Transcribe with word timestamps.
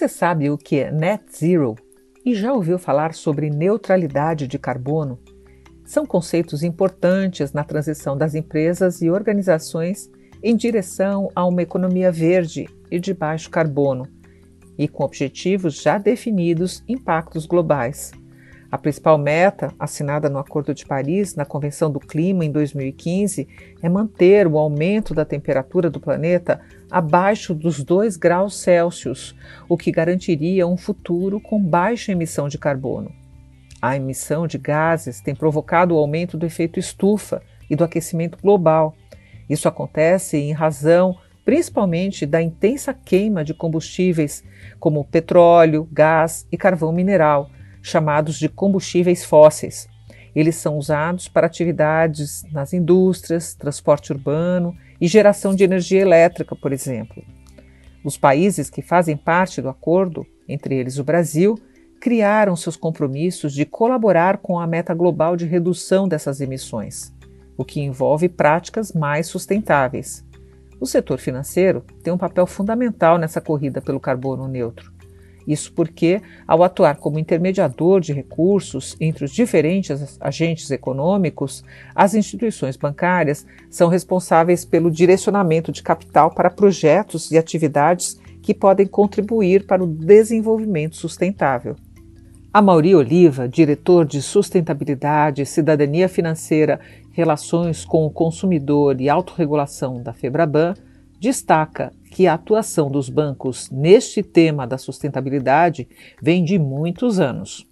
Você 0.00 0.08
sabe 0.08 0.48
o 0.48 0.56
que 0.56 0.78
é 0.78 0.90
net 0.90 1.22
zero 1.30 1.76
e 2.24 2.34
já 2.34 2.54
ouviu 2.54 2.78
falar 2.78 3.12
sobre 3.12 3.50
neutralidade 3.50 4.48
de 4.48 4.58
carbono? 4.58 5.18
São 5.84 6.06
conceitos 6.06 6.62
importantes 6.62 7.52
na 7.52 7.62
transição 7.64 8.16
das 8.16 8.34
empresas 8.34 9.02
e 9.02 9.10
organizações 9.10 10.10
em 10.42 10.56
direção 10.56 11.28
a 11.36 11.44
uma 11.44 11.60
economia 11.60 12.10
verde 12.10 12.66
e 12.90 12.98
de 12.98 13.12
baixo 13.12 13.50
carbono, 13.50 14.08
e 14.78 14.88
com 14.88 15.04
objetivos 15.04 15.82
já 15.82 15.98
definidos 15.98 16.82
impactos 16.88 17.44
globais. 17.44 18.10
A 18.70 18.78
principal 18.78 19.18
meta, 19.18 19.74
assinada 19.80 20.30
no 20.30 20.38
Acordo 20.38 20.72
de 20.72 20.86
Paris, 20.86 21.34
na 21.34 21.44
Convenção 21.44 21.90
do 21.90 21.98
Clima 21.98 22.44
em 22.44 22.52
2015, 22.52 23.48
é 23.82 23.88
manter 23.88 24.46
o 24.46 24.56
aumento 24.56 25.12
da 25.12 25.24
temperatura 25.24 25.90
do 25.90 25.98
planeta 25.98 26.60
abaixo 26.88 27.52
dos 27.52 27.82
2 27.82 28.16
graus 28.16 28.54
Celsius, 28.60 29.34
o 29.68 29.76
que 29.76 29.90
garantiria 29.90 30.68
um 30.68 30.76
futuro 30.76 31.40
com 31.40 31.60
baixa 31.60 32.12
emissão 32.12 32.48
de 32.48 32.58
carbono. 32.58 33.12
A 33.82 33.96
emissão 33.96 34.46
de 34.46 34.56
gases 34.56 35.20
tem 35.20 35.34
provocado 35.34 35.96
o 35.96 35.98
aumento 35.98 36.36
do 36.36 36.46
efeito 36.46 36.78
estufa 36.78 37.42
e 37.68 37.74
do 37.74 37.82
aquecimento 37.82 38.38
global. 38.40 38.94
Isso 39.48 39.66
acontece 39.66 40.36
em 40.36 40.52
razão 40.52 41.16
principalmente 41.44 42.24
da 42.24 42.40
intensa 42.40 42.94
queima 42.94 43.42
de 43.42 43.52
combustíveis 43.52 44.44
como 44.78 45.04
petróleo, 45.04 45.88
gás 45.90 46.46
e 46.52 46.56
carvão 46.56 46.92
mineral 46.92 47.50
chamados 47.82 48.38
de 48.38 48.48
combustíveis 48.48 49.24
fósseis. 49.24 49.88
Eles 50.34 50.56
são 50.56 50.78
usados 50.78 51.28
para 51.28 51.46
atividades 51.46 52.44
nas 52.52 52.72
indústrias, 52.72 53.54
transporte 53.54 54.12
urbano 54.12 54.76
e 55.00 55.08
geração 55.08 55.54
de 55.54 55.64
energia 55.64 56.00
elétrica, 56.00 56.54
por 56.54 56.72
exemplo. 56.72 57.22
Os 58.04 58.16
países 58.16 58.70
que 58.70 58.80
fazem 58.80 59.16
parte 59.16 59.60
do 59.60 59.68
acordo, 59.68 60.26
entre 60.48 60.74
eles 60.74 60.98
o 60.98 61.04
Brasil, 61.04 61.58
criaram 62.00 62.56
seus 62.56 62.76
compromissos 62.76 63.52
de 63.52 63.66
colaborar 63.66 64.38
com 64.38 64.58
a 64.58 64.66
meta 64.66 64.94
global 64.94 65.36
de 65.36 65.44
redução 65.44 66.08
dessas 66.08 66.40
emissões, 66.40 67.12
o 67.58 67.64
que 67.64 67.80
envolve 67.80 68.28
práticas 68.28 68.92
mais 68.92 69.26
sustentáveis. 69.26 70.24
O 70.80 70.86
setor 70.86 71.18
financeiro 71.18 71.84
tem 72.02 72.10
um 72.10 72.16
papel 72.16 72.46
fundamental 72.46 73.18
nessa 73.18 73.40
corrida 73.40 73.82
pelo 73.82 74.00
carbono 74.00 74.48
neutro. 74.48 74.90
Isso 75.50 75.72
porque, 75.72 76.22
ao 76.46 76.62
atuar 76.62 76.98
como 76.98 77.18
intermediador 77.18 78.00
de 78.00 78.12
recursos 78.12 78.96
entre 79.00 79.24
os 79.24 79.32
diferentes 79.32 80.16
agentes 80.20 80.70
econômicos, 80.70 81.64
as 81.92 82.14
instituições 82.14 82.76
bancárias 82.76 83.44
são 83.68 83.88
responsáveis 83.88 84.64
pelo 84.64 84.92
direcionamento 84.92 85.72
de 85.72 85.82
capital 85.82 86.30
para 86.30 86.50
projetos 86.50 87.32
e 87.32 87.36
atividades 87.36 88.16
que 88.40 88.54
podem 88.54 88.86
contribuir 88.86 89.66
para 89.66 89.82
o 89.82 89.88
desenvolvimento 89.88 90.94
sustentável. 90.94 91.74
A 92.52 92.62
Mauri 92.62 92.94
Oliva, 92.94 93.48
diretor 93.48 94.06
de 94.06 94.22
Sustentabilidade, 94.22 95.44
Cidadania 95.44 96.08
Financeira, 96.08 96.78
Relações 97.10 97.84
com 97.84 98.06
o 98.06 98.10
Consumidor 98.10 99.00
e 99.00 99.08
Autorregulação 99.08 100.00
da 100.00 100.12
Febraban, 100.12 100.74
destaca 101.18 101.92
que 102.20 102.26
a 102.26 102.34
atuação 102.34 102.90
dos 102.90 103.08
bancos 103.08 103.70
neste 103.70 104.22
tema 104.22 104.66
da 104.66 104.76
sustentabilidade 104.76 105.88
vem 106.20 106.44
de 106.44 106.58
muitos 106.58 107.18
anos. 107.18 107.66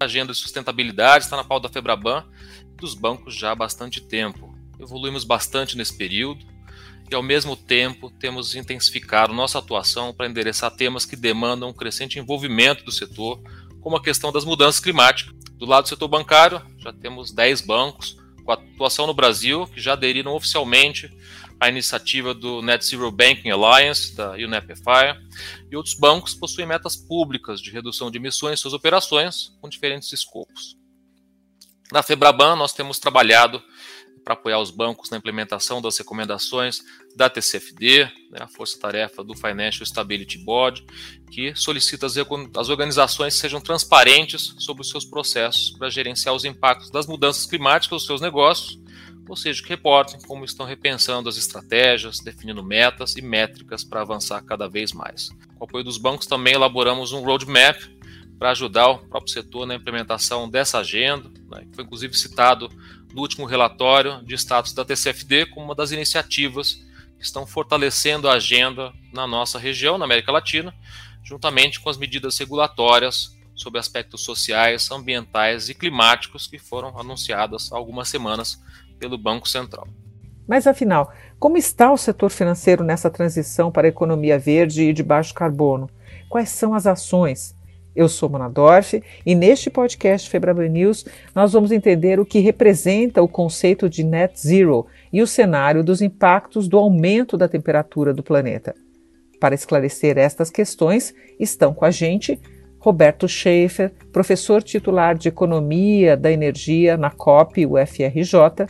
A 0.00 0.06
agenda 0.06 0.32
de 0.32 0.38
sustentabilidade 0.38 1.26
está 1.26 1.36
na 1.36 1.44
pauta 1.44 1.68
da 1.68 1.72
Febraban 1.74 2.24
dos 2.80 2.94
bancos 2.94 3.36
já 3.36 3.52
há 3.52 3.54
bastante 3.54 4.00
tempo. 4.00 4.54
Evoluímos 4.80 5.22
bastante 5.22 5.76
nesse 5.76 5.94
período 5.98 6.46
e, 7.10 7.14
ao 7.14 7.22
mesmo 7.22 7.54
tempo, 7.54 8.10
temos 8.10 8.54
intensificado 8.54 9.34
nossa 9.34 9.58
atuação 9.58 10.14
para 10.14 10.26
endereçar 10.26 10.74
temas 10.74 11.04
que 11.04 11.14
demandam 11.14 11.68
um 11.68 11.74
crescente 11.74 12.18
envolvimento 12.18 12.86
do 12.86 12.90
setor, 12.90 13.38
como 13.82 13.96
a 13.96 14.02
questão 14.02 14.32
das 14.32 14.46
mudanças 14.46 14.80
climáticas. 14.80 15.34
Do 15.58 15.66
lado 15.66 15.84
do 15.84 15.88
setor 15.90 16.08
bancário, 16.08 16.62
já 16.78 16.90
temos 16.90 17.32
10 17.32 17.60
bancos 17.60 18.16
com 18.42 18.52
atuação 18.52 19.06
no 19.06 19.12
Brasil 19.12 19.66
que 19.66 19.78
já 19.78 19.92
aderiram 19.92 20.32
oficialmente 20.32 21.10
a 21.58 21.68
iniciativa 21.68 22.34
do 22.34 22.60
Net 22.60 22.84
Zero 22.84 23.10
Banking 23.10 23.50
Alliance, 23.50 24.14
da 24.14 24.32
UNEP-FIRE, 24.32 25.18
e 25.70 25.76
outros 25.76 25.94
bancos 25.94 26.34
possuem 26.34 26.66
metas 26.66 26.96
públicas 26.96 27.60
de 27.60 27.70
redução 27.70 28.10
de 28.10 28.18
emissões 28.18 28.58
em 28.58 28.62
suas 28.62 28.74
operações, 28.74 29.56
com 29.60 29.68
diferentes 29.68 30.12
escopos. 30.12 30.76
Na 31.90 32.02
Febraban, 32.02 32.56
nós 32.56 32.72
temos 32.72 32.98
trabalhado 32.98 33.62
para 34.24 34.34
apoiar 34.34 34.58
os 34.58 34.72
bancos 34.72 35.08
na 35.08 35.18
implementação 35.18 35.80
das 35.80 35.96
recomendações 35.96 36.80
da 37.14 37.30
TCFD, 37.30 38.10
né, 38.32 38.40
a 38.40 38.48
força-tarefa 38.48 39.22
do 39.22 39.36
Financial 39.36 39.86
Stability 39.86 40.36
Board, 40.38 40.84
que 41.30 41.54
solicita 41.54 42.06
as 42.06 42.68
organizações 42.68 43.34
sejam 43.34 43.60
transparentes 43.60 44.56
sobre 44.58 44.82
os 44.82 44.90
seus 44.90 45.04
processos 45.04 45.70
para 45.78 45.88
gerenciar 45.88 46.34
os 46.34 46.44
impactos 46.44 46.90
das 46.90 47.06
mudanças 47.06 47.46
climáticas 47.46 47.92
nos 47.92 48.06
seus 48.06 48.20
negócios 48.20 48.80
ou 49.28 49.36
seja, 49.36 49.62
que 49.62 49.68
reportem 49.68 50.20
como 50.26 50.44
estão 50.44 50.64
repensando 50.66 51.28
as 51.28 51.36
estratégias, 51.36 52.20
definindo 52.20 52.62
metas 52.62 53.16
e 53.16 53.22
métricas 53.22 53.84
para 53.84 54.00
avançar 54.00 54.42
cada 54.42 54.68
vez 54.68 54.92
mais. 54.92 55.28
Com 55.56 55.64
o 55.64 55.64
apoio 55.64 55.84
dos 55.84 55.98
bancos, 55.98 56.26
também 56.26 56.54
elaboramos 56.54 57.12
um 57.12 57.22
roadmap 57.22 57.76
para 58.38 58.50
ajudar 58.50 58.88
o 58.88 58.98
próprio 58.98 59.32
setor 59.32 59.66
na 59.66 59.74
implementação 59.74 60.48
dessa 60.48 60.78
agenda, 60.78 61.28
né, 61.50 61.64
que 61.68 61.74
foi 61.74 61.84
inclusive 61.84 62.14
citado 62.14 62.68
no 63.12 63.22
último 63.22 63.46
relatório 63.46 64.22
de 64.24 64.34
status 64.34 64.72
da 64.72 64.84
TCFD 64.84 65.46
como 65.46 65.66
uma 65.66 65.74
das 65.74 65.90
iniciativas 65.90 66.74
que 67.18 67.24
estão 67.24 67.46
fortalecendo 67.46 68.28
a 68.28 68.34
agenda 68.34 68.92
na 69.12 69.26
nossa 69.26 69.58
região, 69.58 69.96
na 69.96 70.04
América 70.04 70.30
Latina, 70.30 70.74
juntamente 71.24 71.80
com 71.80 71.88
as 71.88 71.96
medidas 71.96 72.36
regulatórias 72.38 73.34
sobre 73.54 73.80
aspectos 73.80 74.22
sociais, 74.22 74.90
ambientais 74.90 75.70
e 75.70 75.74
climáticos 75.74 76.46
que 76.46 76.58
foram 76.58 76.98
anunciadas 76.98 77.72
há 77.72 77.76
algumas 77.76 78.08
semanas 78.08 78.62
pelo 78.98 79.18
Banco 79.18 79.48
Central. 79.48 79.86
Mas 80.46 80.66
afinal, 80.66 81.12
como 81.38 81.56
está 81.56 81.92
o 81.92 81.96
setor 81.96 82.30
financeiro 82.30 82.84
nessa 82.84 83.10
transição 83.10 83.70
para 83.70 83.86
a 83.86 83.90
economia 83.90 84.38
verde 84.38 84.84
e 84.84 84.92
de 84.92 85.02
baixo 85.02 85.34
carbono? 85.34 85.90
Quais 86.28 86.50
são 86.50 86.74
as 86.74 86.86
ações? 86.86 87.54
Eu 87.96 88.10
sou 88.10 88.28
Mona 88.28 88.48
Dorf 88.48 89.02
e 89.24 89.34
neste 89.34 89.70
podcast 89.70 90.28
Febraban 90.28 90.68
News 90.68 91.06
nós 91.34 91.54
vamos 91.54 91.72
entender 91.72 92.20
o 92.20 92.26
que 92.26 92.40
representa 92.40 93.22
o 93.22 93.28
conceito 93.28 93.88
de 93.88 94.04
net 94.04 94.38
zero 94.38 94.86
e 95.10 95.22
o 95.22 95.26
cenário 95.26 95.82
dos 95.82 96.02
impactos 96.02 96.68
do 96.68 96.76
aumento 96.76 97.38
da 97.38 97.48
temperatura 97.48 98.12
do 98.12 98.22
planeta. 98.22 98.74
Para 99.40 99.54
esclarecer 99.54 100.18
estas 100.18 100.50
questões, 100.50 101.14
estão 101.40 101.72
com 101.72 101.86
a 101.86 101.90
gente 101.90 102.38
Roberto 102.78 103.26
Schaefer, 103.26 103.92
professor 104.12 104.62
titular 104.62 105.16
de 105.16 105.28
Economia 105.28 106.16
da 106.16 106.30
Energia 106.30 106.96
na 106.96 107.10
COP 107.10 107.66
UFRJ, 107.66 108.66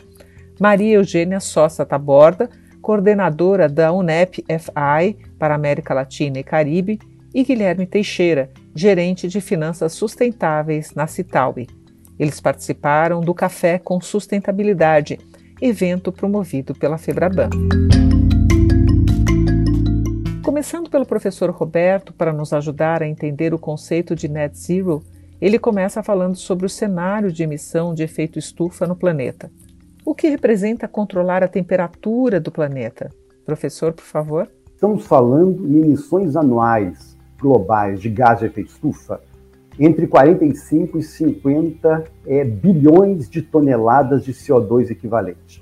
Maria 0.59 0.95
Eugênia 0.95 1.39
Sossa 1.39 1.85
Taborda, 1.85 2.49
coordenadora 2.81 3.67
da 3.69 3.91
UNEP-FI 3.91 5.17
para 5.37 5.55
América 5.55 5.93
Latina 5.93 6.39
e 6.39 6.43
Caribe, 6.43 6.99
e 7.33 7.43
Guilherme 7.43 7.85
Teixeira, 7.85 8.49
gerente 8.73 9.27
de 9.27 9.39
finanças 9.39 9.93
sustentáveis 9.93 10.93
na 10.95 11.05
Citaui. 11.05 11.67
Eles 12.17 12.39
participaram 12.39 13.21
do 13.21 13.33
Café 13.33 13.77
com 13.77 14.01
Sustentabilidade, 14.01 15.19
evento 15.61 16.11
promovido 16.11 16.73
pela 16.73 16.97
Febraban. 16.97 17.49
Começando 20.43 20.89
pelo 20.89 21.05
professor 21.05 21.51
Roberto, 21.51 22.13
para 22.13 22.33
nos 22.33 22.53
ajudar 22.53 23.03
a 23.03 23.07
entender 23.07 23.53
o 23.53 23.59
conceito 23.59 24.15
de 24.15 24.27
net 24.27 24.57
zero, 24.57 25.03
ele 25.39 25.59
começa 25.59 26.01
falando 26.01 26.35
sobre 26.35 26.65
o 26.65 26.69
cenário 26.69 27.31
de 27.31 27.43
emissão 27.43 27.93
de 27.93 28.01
efeito 28.01 28.39
estufa 28.39 28.87
no 28.87 28.95
planeta. 28.95 29.51
O 30.07 30.15
que 30.15 30.29
representa 30.29 30.87
controlar 30.87 31.43
a 31.43 31.49
temperatura 31.49 32.39
do 32.39 32.49
planeta? 32.49 33.09
Professor, 33.45 33.91
por 33.91 34.05
favor. 34.05 34.47
Estamos 34.73 35.05
falando 35.05 35.67
em 35.67 35.83
emissões 35.83 36.37
anuais 36.37 37.17
globais 37.37 37.99
de 37.99 38.07
gás 38.09 38.39
de 38.39 38.45
efeito 38.45 38.69
estufa 38.69 39.19
entre 39.77 40.07
45 40.07 40.97
e 40.97 41.03
50 41.03 42.05
é, 42.25 42.45
bilhões 42.45 43.29
de 43.29 43.41
toneladas 43.41 44.23
de 44.23 44.31
CO2 44.31 44.91
equivalente. 44.91 45.61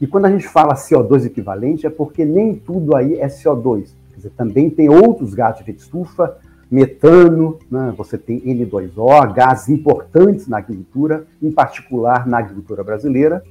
E 0.00 0.06
quando 0.06 0.24
a 0.24 0.30
gente 0.30 0.48
fala 0.48 0.72
CO2 0.72 1.26
equivalente, 1.26 1.86
é 1.86 1.90
porque 1.90 2.24
nem 2.24 2.54
tudo 2.54 2.96
aí 2.96 3.20
é 3.20 3.26
CO2. 3.26 3.90
Quer 4.08 4.16
dizer, 4.16 4.30
também 4.30 4.70
tem 4.70 4.88
outros 4.88 5.34
gases 5.34 5.56
de 5.56 5.64
efeito 5.64 5.80
estufa, 5.80 6.38
metano, 6.70 7.58
né? 7.70 7.92
você 7.94 8.16
tem 8.16 8.40
N2O, 8.40 9.34
gases 9.34 9.68
importantes 9.68 10.48
na 10.48 10.56
agricultura, 10.56 11.26
em 11.42 11.52
particular 11.52 12.26
na 12.26 12.38
agricultura 12.38 12.82
brasileira, 12.82 13.42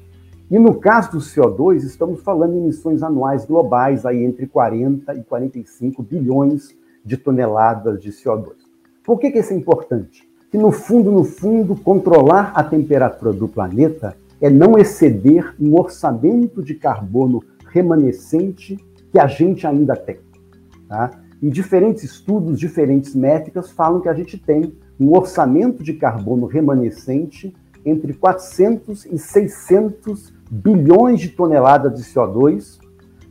e 0.51 0.59
no 0.59 0.75
caso 0.75 1.13
do 1.13 1.19
CO2, 1.19 1.77
estamos 1.85 2.21
falando 2.21 2.55
em 2.55 2.57
emissões 2.57 3.01
anuais 3.01 3.45
globais 3.45 4.05
aí 4.05 4.21
entre 4.21 4.45
40 4.45 5.13
e 5.15 5.23
45 5.23 6.03
bilhões 6.03 6.75
de 7.05 7.15
toneladas 7.15 8.01
de 8.01 8.11
CO2. 8.11 8.55
Por 9.01 9.17
que, 9.17 9.31
que 9.31 9.39
isso 9.39 9.53
é 9.53 9.55
importante? 9.55 10.29
Que 10.51 10.57
no 10.57 10.69
fundo, 10.69 11.09
no 11.09 11.23
fundo, 11.23 11.73
controlar 11.77 12.51
a 12.53 12.61
temperatura 12.65 13.31
do 13.31 13.47
planeta 13.47 14.17
é 14.41 14.49
não 14.49 14.77
exceder 14.77 15.55
um 15.57 15.79
orçamento 15.79 16.61
de 16.61 16.75
carbono 16.75 17.41
remanescente 17.67 18.77
que 19.09 19.19
a 19.19 19.27
gente 19.27 19.65
ainda 19.65 19.95
tem. 19.95 20.19
Tá? 20.89 21.11
E 21.41 21.49
diferentes 21.49 22.03
estudos, 22.03 22.59
diferentes 22.59 23.15
métricas 23.15 23.71
falam 23.71 24.01
que 24.01 24.09
a 24.09 24.13
gente 24.13 24.37
tem 24.37 24.73
um 24.99 25.15
orçamento 25.15 25.81
de 25.81 25.93
carbono 25.93 26.45
remanescente 26.45 27.55
entre 27.85 28.13
400 28.13 29.05
e 29.05 29.17
600 29.17 30.40
bilhões 30.51 31.21
de 31.21 31.29
toneladas 31.29 31.95
de 31.95 32.03
CO2. 32.03 32.77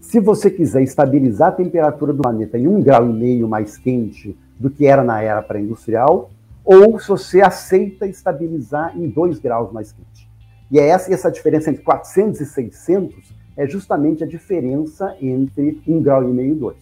Se 0.01 0.19
você 0.19 0.51
quiser 0.51 0.83
estabilizar 0.83 1.49
a 1.49 1.53
temperatura 1.53 2.15
do 2.15 2.23
planeta 2.23 2.57
em 2.57 2.67
um 2.67 2.81
grau 2.81 3.09
e 3.09 3.13
meio 3.13 3.47
mais 3.47 3.77
quente 3.77 4.35
do 4.59 4.71
que 4.71 4.87
era 4.87 5.05
na 5.05 5.21
era 5.21 5.43
pré-industrial, 5.43 6.31
ou 6.65 6.99
se 6.99 7.09
você 7.09 7.43
aceita 7.43 8.07
estabilizar 8.07 8.97
em 8.97 9.09
2 9.09 9.39
graus 9.39 9.71
mais 9.71 9.93
quente. 9.93 10.29
E 10.71 10.79
é 10.79 10.89
essa, 10.89 11.13
essa 11.13 11.31
diferença 11.31 11.71
entre 11.71 11.83
400 11.83 12.41
e 12.41 12.47
600 12.47 13.35
é 13.57 13.67
justamente 13.67 14.25
a 14.25 14.27
diferença 14.27 15.15
entre 15.21 15.83
1 15.87 16.01
grau 16.01 16.25
e 16.25 16.33
meio 16.33 16.53
e 16.53 16.59
2. 16.59 16.77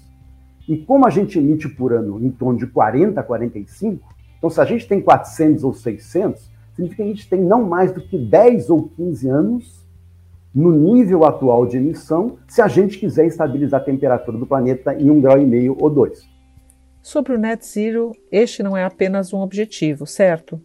E 0.69 0.77
como 0.79 1.07
a 1.07 1.11
gente 1.11 1.39
emite 1.39 1.69
por 1.69 1.93
ano 1.93 2.25
em 2.25 2.31
torno 2.31 2.59
de 2.59 2.67
40 2.67 3.19
a 3.19 3.25
45, 3.25 4.07
então 4.37 4.51
se 4.51 4.61
a 4.61 4.65
gente 4.65 4.87
tem 4.87 5.01
400 5.01 5.65
ou 5.65 5.73
600, 5.73 6.49
significa 6.77 7.03
que 7.03 7.09
a 7.09 7.13
gente 7.13 7.29
tem 7.29 7.41
não 7.41 7.65
mais 7.65 7.91
do 7.91 8.01
que 8.01 8.17
10 8.17 8.71
ou 8.71 8.89
15 8.89 9.29
anos 9.29 9.88
no 10.55 10.73
nível 10.73 11.25
atual 11.25 11.67
de 11.67 11.77
emissão, 11.77 12.39
se 12.49 12.61
a 12.61 12.69
gente 12.69 12.99
quiser 12.99 13.27
estabilizar 13.27 13.81
a 13.81 13.85
temperatura 13.85 14.39
do 14.39 14.47
planeta 14.47 14.95
em 14.95 15.07
1,5 15.07 15.21
grau 15.21 15.41
e 15.41 15.47
meio 15.47 15.77
ou 15.79 15.91
2. 15.91 16.39
Sobre 17.03 17.35
o 17.35 17.39
net 17.39 17.67
zero, 17.67 18.13
este 18.31 18.63
não 18.63 18.77
é 18.77 18.85
apenas 18.85 19.33
um 19.33 19.39
objetivo, 19.39 20.07
certo? 20.07 20.61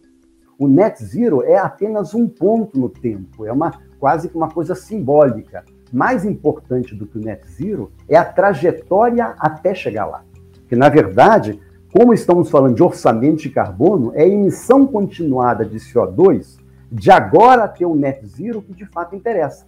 O 0.58 0.68
net 0.68 1.02
zero 1.02 1.42
é 1.42 1.56
apenas 1.56 2.14
um 2.14 2.28
ponto 2.28 2.78
no 2.78 2.88
tempo, 2.88 3.46
é 3.46 3.52
uma 3.52 3.72
quase 3.98 4.28
que 4.28 4.36
uma 4.36 4.50
coisa 4.50 4.74
simbólica. 4.74 5.64
Mais 5.92 6.24
importante 6.24 6.94
do 6.94 7.06
que 7.06 7.18
o 7.18 7.20
net 7.20 7.46
zero 7.50 7.92
é 8.08 8.16
a 8.16 8.24
trajetória 8.24 9.34
até 9.38 9.74
chegar 9.74 10.06
lá. 10.06 10.24
Que 10.68 10.76
na 10.76 10.88
verdade, 10.88 11.60
como 11.92 12.12
estamos 12.12 12.50
falando 12.50 12.74
de 12.74 12.82
orçamento 12.82 13.42
de 13.42 13.50
carbono, 13.50 14.12
é 14.14 14.22
a 14.22 14.28
emissão 14.28 14.86
continuada 14.86 15.64
de 15.64 15.78
CO2 15.78 16.58
de 16.90 17.10
agora 17.10 17.64
até 17.64 17.86
o 17.86 17.94
net 17.94 18.24
zero 18.26 18.60
que 18.60 18.74
de 18.74 18.86
fato 18.86 19.16
interessa. 19.16 19.66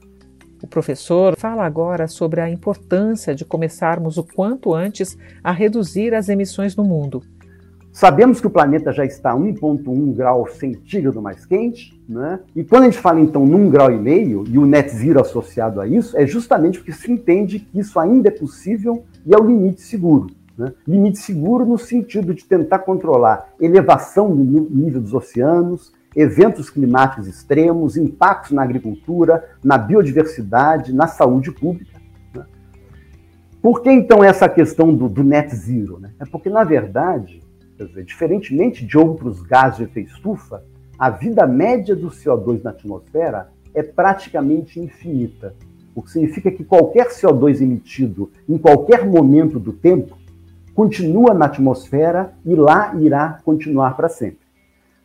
O 0.62 0.66
professor 0.66 1.36
fala 1.36 1.64
agora 1.64 2.08
sobre 2.08 2.40
a 2.40 2.48
importância 2.48 3.34
de 3.34 3.44
começarmos 3.44 4.16
o 4.16 4.24
quanto 4.24 4.74
antes 4.74 5.16
a 5.44 5.52
reduzir 5.52 6.14
as 6.14 6.28
emissões 6.28 6.74
no 6.74 6.84
mundo. 6.84 7.22
Sabemos 7.92 8.42
que 8.42 8.46
o 8.46 8.50
planeta 8.50 8.92
já 8.92 9.06
está 9.06 9.34
1,1 9.34 10.14
grau 10.14 10.46
centígrado 10.46 11.22
mais 11.22 11.46
quente, 11.46 11.98
né? 12.06 12.40
E 12.54 12.62
quando 12.62 12.82
a 12.82 12.86
gente 12.90 12.98
fala 12.98 13.20
então 13.20 13.46
num 13.46 13.70
grau 13.70 13.90
e 13.90 13.98
meio 13.98 14.44
e 14.46 14.58
o 14.58 14.66
net 14.66 14.90
zero 14.94 15.18
associado 15.18 15.80
a 15.80 15.86
isso, 15.86 16.14
é 16.14 16.26
justamente 16.26 16.78
porque 16.78 16.92
se 16.92 17.10
entende 17.10 17.58
que 17.58 17.78
isso 17.78 17.98
ainda 17.98 18.28
é 18.28 18.30
possível 18.30 19.02
e 19.24 19.34
é 19.34 19.38
o 19.38 19.46
limite 19.46 19.80
seguro. 19.80 20.26
Né? 20.58 20.72
Limite 20.86 21.18
seguro 21.18 21.64
no 21.64 21.78
sentido 21.78 22.34
de 22.34 22.44
tentar 22.44 22.80
controlar 22.80 23.48
elevação 23.58 24.34
do 24.34 24.68
nível 24.70 25.00
dos 25.00 25.14
oceanos, 25.14 25.90
eventos 26.16 26.70
climáticos 26.70 27.28
extremos, 27.28 27.98
impactos 27.98 28.52
na 28.52 28.62
agricultura, 28.62 29.44
na 29.62 29.76
biodiversidade, 29.76 30.94
na 30.94 31.06
saúde 31.06 31.52
pública. 31.52 32.00
Né? 32.34 32.46
Por 33.60 33.82
que 33.82 33.90
então 33.90 34.24
essa 34.24 34.48
questão 34.48 34.94
do, 34.94 35.10
do 35.10 35.22
net 35.22 35.54
zero? 35.54 36.00
Né? 36.00 36.12
É 36.18 36.24
porque, 36.24 36.48
na 36.48 36.64
verdade, 36.64 37.42
dizer, 37.78 38.02
diferentemente 38.04 38.86
de 38.86 38.96
outros 38.96 39.42
gases 39.42 39.76
de 39.76 39.84
efeito 39.84 40.10
estufa, 40.10 40.64
a 40.98 41.10
vida 41.10 41.46
média 41.46 41.94
do 41.94 42.08
CO2 42.08 42.62
na 42.62 42.70
atmosfera 42.70 43.50
é 43.74 43.82
praticamente 43.82 44.80
infinita. 44.80 45.54
O 45.94 46.00
que 46.00 46.10
significa 46.10 46.50
que 46.50 46.64
qualquer 46.64 47.08
CO2 47.08 47.60
emitido 47.60 48.30
em 48.48 48.56
qualquer 48.56 49.04
momento 49.04 49.60
do 49.60 49.72
tempo 49.74 50.16
continua 50.74 51.34
na 51.34 51.44
atmosfera 51.44 52.32
e 52.44 52.54
lá 52.54 52.94
irá 52.98 53.38
continuar 53.44 53.94
para 53.96 54.08
sempre. 54.08 54.45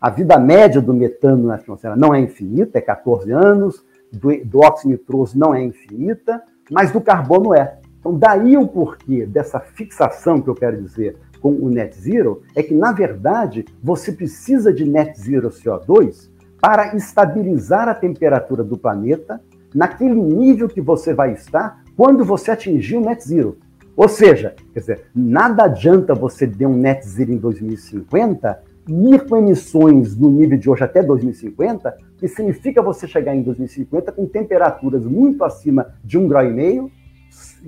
A 0.02 0.10
vida 0.10 0.40
média 0.40 0.82
do 0.82 0.96
metano 0.96 1.46
na 1.46 1.56
atmosfera 1.56 1.96
não 1.96 2.12
é 2.12 2.20
infinita, 2.20 2.80
é 2.80 2.82
14 2.82 3.32
anos, 3.32 3.86
do, 4.12 4.30
do 4.44 4.60
óxido 4.60 4.90
nitroso 4.90 5.38
não 5.38 5.54
é 5.54 5.64
infinita, 5.64 6.42
mas 6.72 6.92
do 6.92 7.00
carbono 7.00 7.54
é. 7.54 7.78
Então, 8.00 8.18
daí 8.18 8.58
o 8.58 8.68
porquê 8.68 9.28
dessa 9.28 9.60
fixação 9.60 10.42
que 10.42 10.50
eu 10.50 10.56
quero 10.56 10.82
dizer 10.82 11.18
com 11.40 11.52
o 11.52 11.70
net 11.70 11.96
zero, 11.96 12.42
é 12.56 12.64
que, 12.64 12.74
na 12.74 12.92
verdade, 12.92 13.64
você 13.82 14.12
precisa 14.12 14.74
de 14.74 14.86
net 14.86 15.20
zero 15.20 15.50
CO2 15.50 16.32
para 16.60 16.96
estabilizar 16.96 17.88
a 17.88 17.94
temperatura 17.94 18.64
do 18.64 18.78
planeta 18.78 19.40
naquele 19.74 20.16
nível 20.16 20.68
que 20.68 20.82
você 20.82 21.14
vai 21.14 21.34
estar 21.34 21.84
quando 21.96 22.26
você 22.26 22.50
atingir 22.50 22.98
o 22.98 23.02
net 23.02 23.28
zero. 23.28 23.58
Ou 23.96 24.08
seja, 24.08 24.56
quer 24.74 24.80
dizer, 24.80 25.06
nada 25.14 25.66
adianta 25.66 26.16
você 26.16 26.48
ter 26.48 26.66
um 26.66 26.76
net 26.76 27.08
zero 27.08 27.32
em 27.32 27.38
2050 27.38 28.71
ir 28.88 29.26
com 29.28 29.38
emissões 29.38 30.18
no 30.18 30.30
nível 30.30 30.58
de 30.58 30.70
hoje 30.70 30.84
até 30.84 31.04
2050, 31.04 31.96
que 32.18 32.28
significa 32.28 32.82
você 32.82 33.08
chegar 33.08 33.36
em 33.36 33.42
2050 33.42 34.12
com 34.12 34.26
temperaturas 34.26 35.06
muito 35.06 35.44
acima 35.44 35.94
de 36.04 36.20
1,5 36.20 36.28
grau, 36.28 36.46
e 36.46 36.54
meio, 36.54 36.92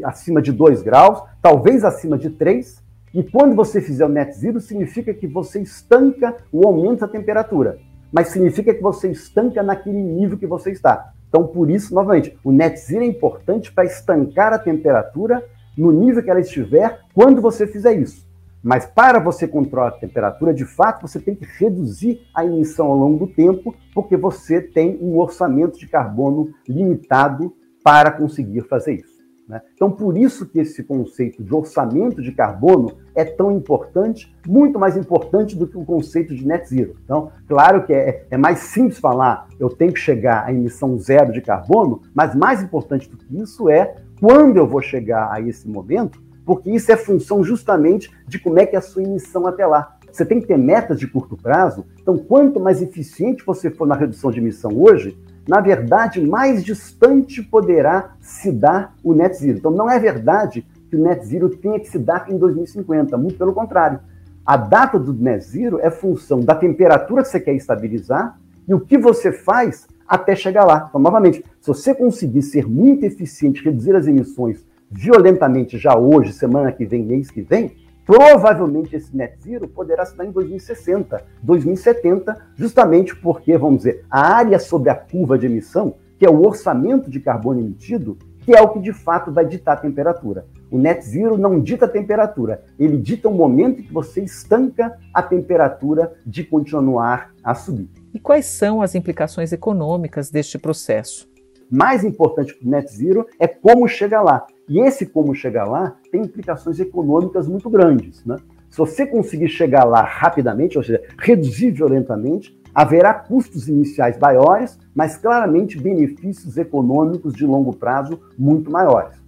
acima 0.04 0.42
de 0.42 0.51
2 0.51 0.81
graus, 0.81 1.21
talvez 1.42 1.83
acima 1.83 2.18
de 2.18 2.30
3, 2.30 2.83
e 3.13 3.24
quando 3.24 3.56
você 3.56 3.80
fizer 3.80 4.06
o 4.06 4.10
net 4.10 4.33
zero, 4.33 4.60
significa 4.60 5.13
que 5.13 5.27
você 5.27 5.62
estanca 5.62 6.36
o 6.51 6.65
aumento 6.65 7.01
da 7.01 7.07
temperatura, 7.07 7.77
mas 8.12 8.30
significa 8.30 8.74
que 8.74 8.81
você 8.81 9.12
estanca 9.12 9.62
naquele 9.62 10.01
nível 10.01 10.38
que 10.38 10.48
você 10.48 10.71
está. 10.71 11.13
Então, 11.30 11.45
por 11.45 11.69
isso, 11.69 11.94
novamente, 11.94 12.36
o 12.44 12.51
net 12.51 12.80
zero 12.80 13.04
é 13.04 13.07
importante 13.07 13.71
para 13.71 13.86
estancar 13.86 14.51
a 14.51 14.57
temperatura 14.57 15.45
no 15.77 15.92
nível 15.92 16.24
que 16.24 16.30
ela 16.30 16.39
estiver 16.39 17.01
quando 17.13 17.42
você 17.42 17.68
fizer 17.68 17.94
isso. 17.94 18.27
Mas 18.63 18.86
para 18.86 19.19
você 19.19 19.45
controlar 19.45 19.89
a 19.89 19.92
temperatura, 19.92 20.54
de 20.54 20.63
fato, 20.63 21.06
você 21.06 21.19
tem 21.19 21.36
que 21.36 21.45
reduzir 21.60 22.21
a 22.33 22.45
emissão 22.45 22.88
ao 22.88 22.98
longo 22.98 23.25
do 23.25 23.33
tempo, 23.33 23.75
porque 23.94 24.15
você 24.15 24.62
tem 24.62 24.98
um 25.01 25.18
orçamento 25.18 25.77
de 25.77 25.88
carbono 25.88 26.54
limitado 26.68 27.54
para 27.83 28.10
conseguir 28.10 28.62
fazer 28.62 28.94
isso. 28.94 29.13
Né? 29.48 29.62
Então, 29.74 29.92
por 29.92 30.18
isso 30.18 30.45
que 30.45 30.60
esse 30.60 30.83
conceito 30.83 31.44
de 31.44 31.54
orçamento 31.54 32.21
de 32.21 32.31
carbono 32.31 32.94
é 33.13 33.25
tão 33.25 33.51
importante, 33.51 34.33
muito 34.48 34.80
mais 34.80 34.95
importante 34.95 35.56
do 35.57 35.68
que 35.68 35.77
o 35.77 35.83
conceito 35.83 36.33
de 36.33 36.48
net 36.48 36.68
zero. 36.68 36.95
Então, 37.04 37.31
claro 37.48 37.86
que 37.86 37.94
é, 37.94 38.25
é 38.31 38.38
mais 38.38 38.59
simples 38.59 39.00
falar 39.00 39.50
eu 39.59 39.69
tenho 39.69 39.92
que 39.92 40.00
chegar 40.00 40.45
à 40.45 40.54
emissão 40.54 40.98
zero 40.98 41.33
de 41.33 41.42
carbono, 41.42 42.01
mas 42.13 42.33
mais 42.33 42.63
importante 42.63 43.09
do 43.09 43.18
que 43.18 43.38
isso 43.38 43.69
é 43.69 43.95
quando 44.19 44.56
eu 44.56 44.66
vou 44.66 44.81
chegar 44.81 45.30
a 45.30 45.42
esse 45.42 45.68
momento, 45.68 46.24
porque 46.45 46.72
isso 46.72 46.92
é 46.92 46.98
função 46.98 47.44
justamente 47.44 48.12
de 48.28 48.40
como 48.40 48.60
é 48.60 48.66
que 48.66 48.75
é 48.75 48.80
a 48.80 48.81
sua 48.81 49.04
emissão 49.04 49.47
até 49.47 49.66
lá. 49.66 49.97
Você 50.12 50.26
tem 50.26 50.40
que 50.40 50.47
ter 50.47 50.57
metas 50.57 51.00
de 51.00 51.07
curto 51.07 51.35
prazo, 51.35 51.85
então 52.02 52.18
quanto 52.18 52.59
mais 52.59 52.81
eficiente 52.81 53.44
você 53.45 53.71
for 53.71 53.88
na 53.88 53.95
redução 53.95 54.31
de 54.31 54.40
emissão 54.40 54.71
hoje, 54.76 55.18
na 55.47 55.59
verdade, 55.59 56.21
mais 56.21 56.64
distante 56.64 57.42
poderá 57.42 58.12
se 58.21 58.52
dar 58.52 58.94
o 59.04 59.14
net 59.14 59.35
zero. 59.35 59.57
Então 59.57 59.71
não 59.71 59.90
é 59.90 60.00
verdade 60.00 60.66
que 60.90 60.95
o 60.95 61.04
net 61.04 61.26
zero 61.26 61.50
tenha 61.50 61.80
que 61.80 61.90
se 61.90 61.97
dar 61.97 62.30
em 62.30 62.38
2050, 62.38 63.18
muito 63.18 63.38
pelo 63.38 63.54
contrário. 63.54 64.00
A 64.45 64.56
data 64.56 65.00
do 65.00 65.14
net 65.14 65.44
zero 65.44 65.80
é 65.81 65.90
função 65.90 66.42
da 66.42 66.54
temperatura 66.54 67.23
que 67.23 67.30
você 67.30 67.40
quer 67.40 67.56
estabilizar 67.56 68.38
e 68.68 68.73
o 68.73 68.80
que 68.80 68.97
você 68.97 69.31
faz 69.31 69.88
até 70.07 70.35
chegar 70.35 70.64
lá. 70.64 70.85
Então, 70.88 71.02
novamente, 71.02 71.44
se 71.59 71.68
você 71.68 71.94
conseguir 71.94 72.42
ser 72.44 72.68
muito 72.68 73.04
eficiente, 73.04 73.64
reduzir 73.64 73.95
as 73.95 74.06
emissões 74.06 74.64
violentamente 74.94 75.78
já 75.78 75.97
hoje, 75.97 76.31
semana 76.31 76.71
que 76.71 76.85
vem, 76.85 77.04
mês 77.04 77.31
que 77.31 77.42
vem, 77.42 77.71
provavelmente 78.06 78.95
esse 78.95 79.16
net 79.16 79.35
zero 79.42 79.68
poderá 79.68 80.06
se 80.06 80.16
dar 80.16 80.26
em 80.26 80.31
2060, 80.31 81.23
2070, 81.42 82.38
justamente 82.56 83.16
porque, 83.16 83.57
vamos 83.57 83.80
dizer, 83.80 84.06
a 84.09 84.35
área 84.35 84.59
sobre 84.59 84.90
a 84.90 84.95
curva 84.95 85.38
de 85.38 85.47
emissão, 85.47 85.95
que 86.19 86.26
é 86.26 86.30
o 86.30 86.45
orçamento 86.45 87.09
de 87.09 87.19
carbono 87.19 87.59
emitido, 87.59 88.18
que 88.42 88.56
é 88.56 88.62
o 88.62 88.69
que 88.69 88.80
de 88.80 88.94
fato 88.94 89.31
vai 89.31 89.45
ditar 89.45 89.73
a 89.73 89.81
temperatura. 89.81 90.45
O 90.69 90.78
net 90.78 91.04
zero 91.04 91.38
não 91.38 91.59
dita 91.59 91.85
a 91.85 91.90
temperatura, 91.90 92.64
ele 92.78 92.97
dita 92.97 93.30
o 93.30 93.33
momento 93.33 93.80
em 93.80 93.83
que 93.83 93.94
você 93.94 94.21
estanca 94.21 94.97
a 95.14 95.23
temperatura 95.23 96.14
de 96.26 96.44
continuar 96.44 97.31
a 97.44 97.56
subir. 97.56 97.90
E 98.14 98.19
quais 98.19 98.45
são 98.45 98.81
as 98.81 98.95
implicações 98.95 99.52
econômicas 99.52 100.30
deste 100.30 100.57
processo? 100.57 101.31
mais 101.73 102.04
importante 102.04 102.54
para 102.54 102.68
o 102.68 102.69
net 102.69 102.95
zero 102.95 103.26
é 103.40 103.47
como 103.47 103.88
chegar 103.88 104.21
lá. 104.21 104.45
E 104.68 104.80
esse 104.80 105.06
como 105.06 105.36
chegar 105.36 105.66
lá 105.66 105.96
tem 106.12 106.22
implicações 106.22 106.80
econômicas 106.80 107.48
muito 107.48 107.70
grandes. 107.70 108.24
Né? 108.26 108.38
Se 108.70 108.78
você 108.78 109.06
conseguir 109.06 109.50
chegar 109.50 109.84
lá 109.84 110.02
rapidamente, 110.02 110.78
ou 110.78 110.84
seja, 110.84 111.02
reduzir 111.20 111.72
violentamente, 111.72 112.58
haverá 112.74 113.14
custos 113.14 113.68
iniciais 113.68 114.18
maiores, 114.18 114.80
mas 114.96 115.18
claramente 115.18 115.80
benefícios 115.80 116.58
econômicos 116.58 117.34
de 117.34 117.46
longo 117.46 117.76
prazo 117.76 118.20
muito 118.38 118.72
maiores. 118.72 119.22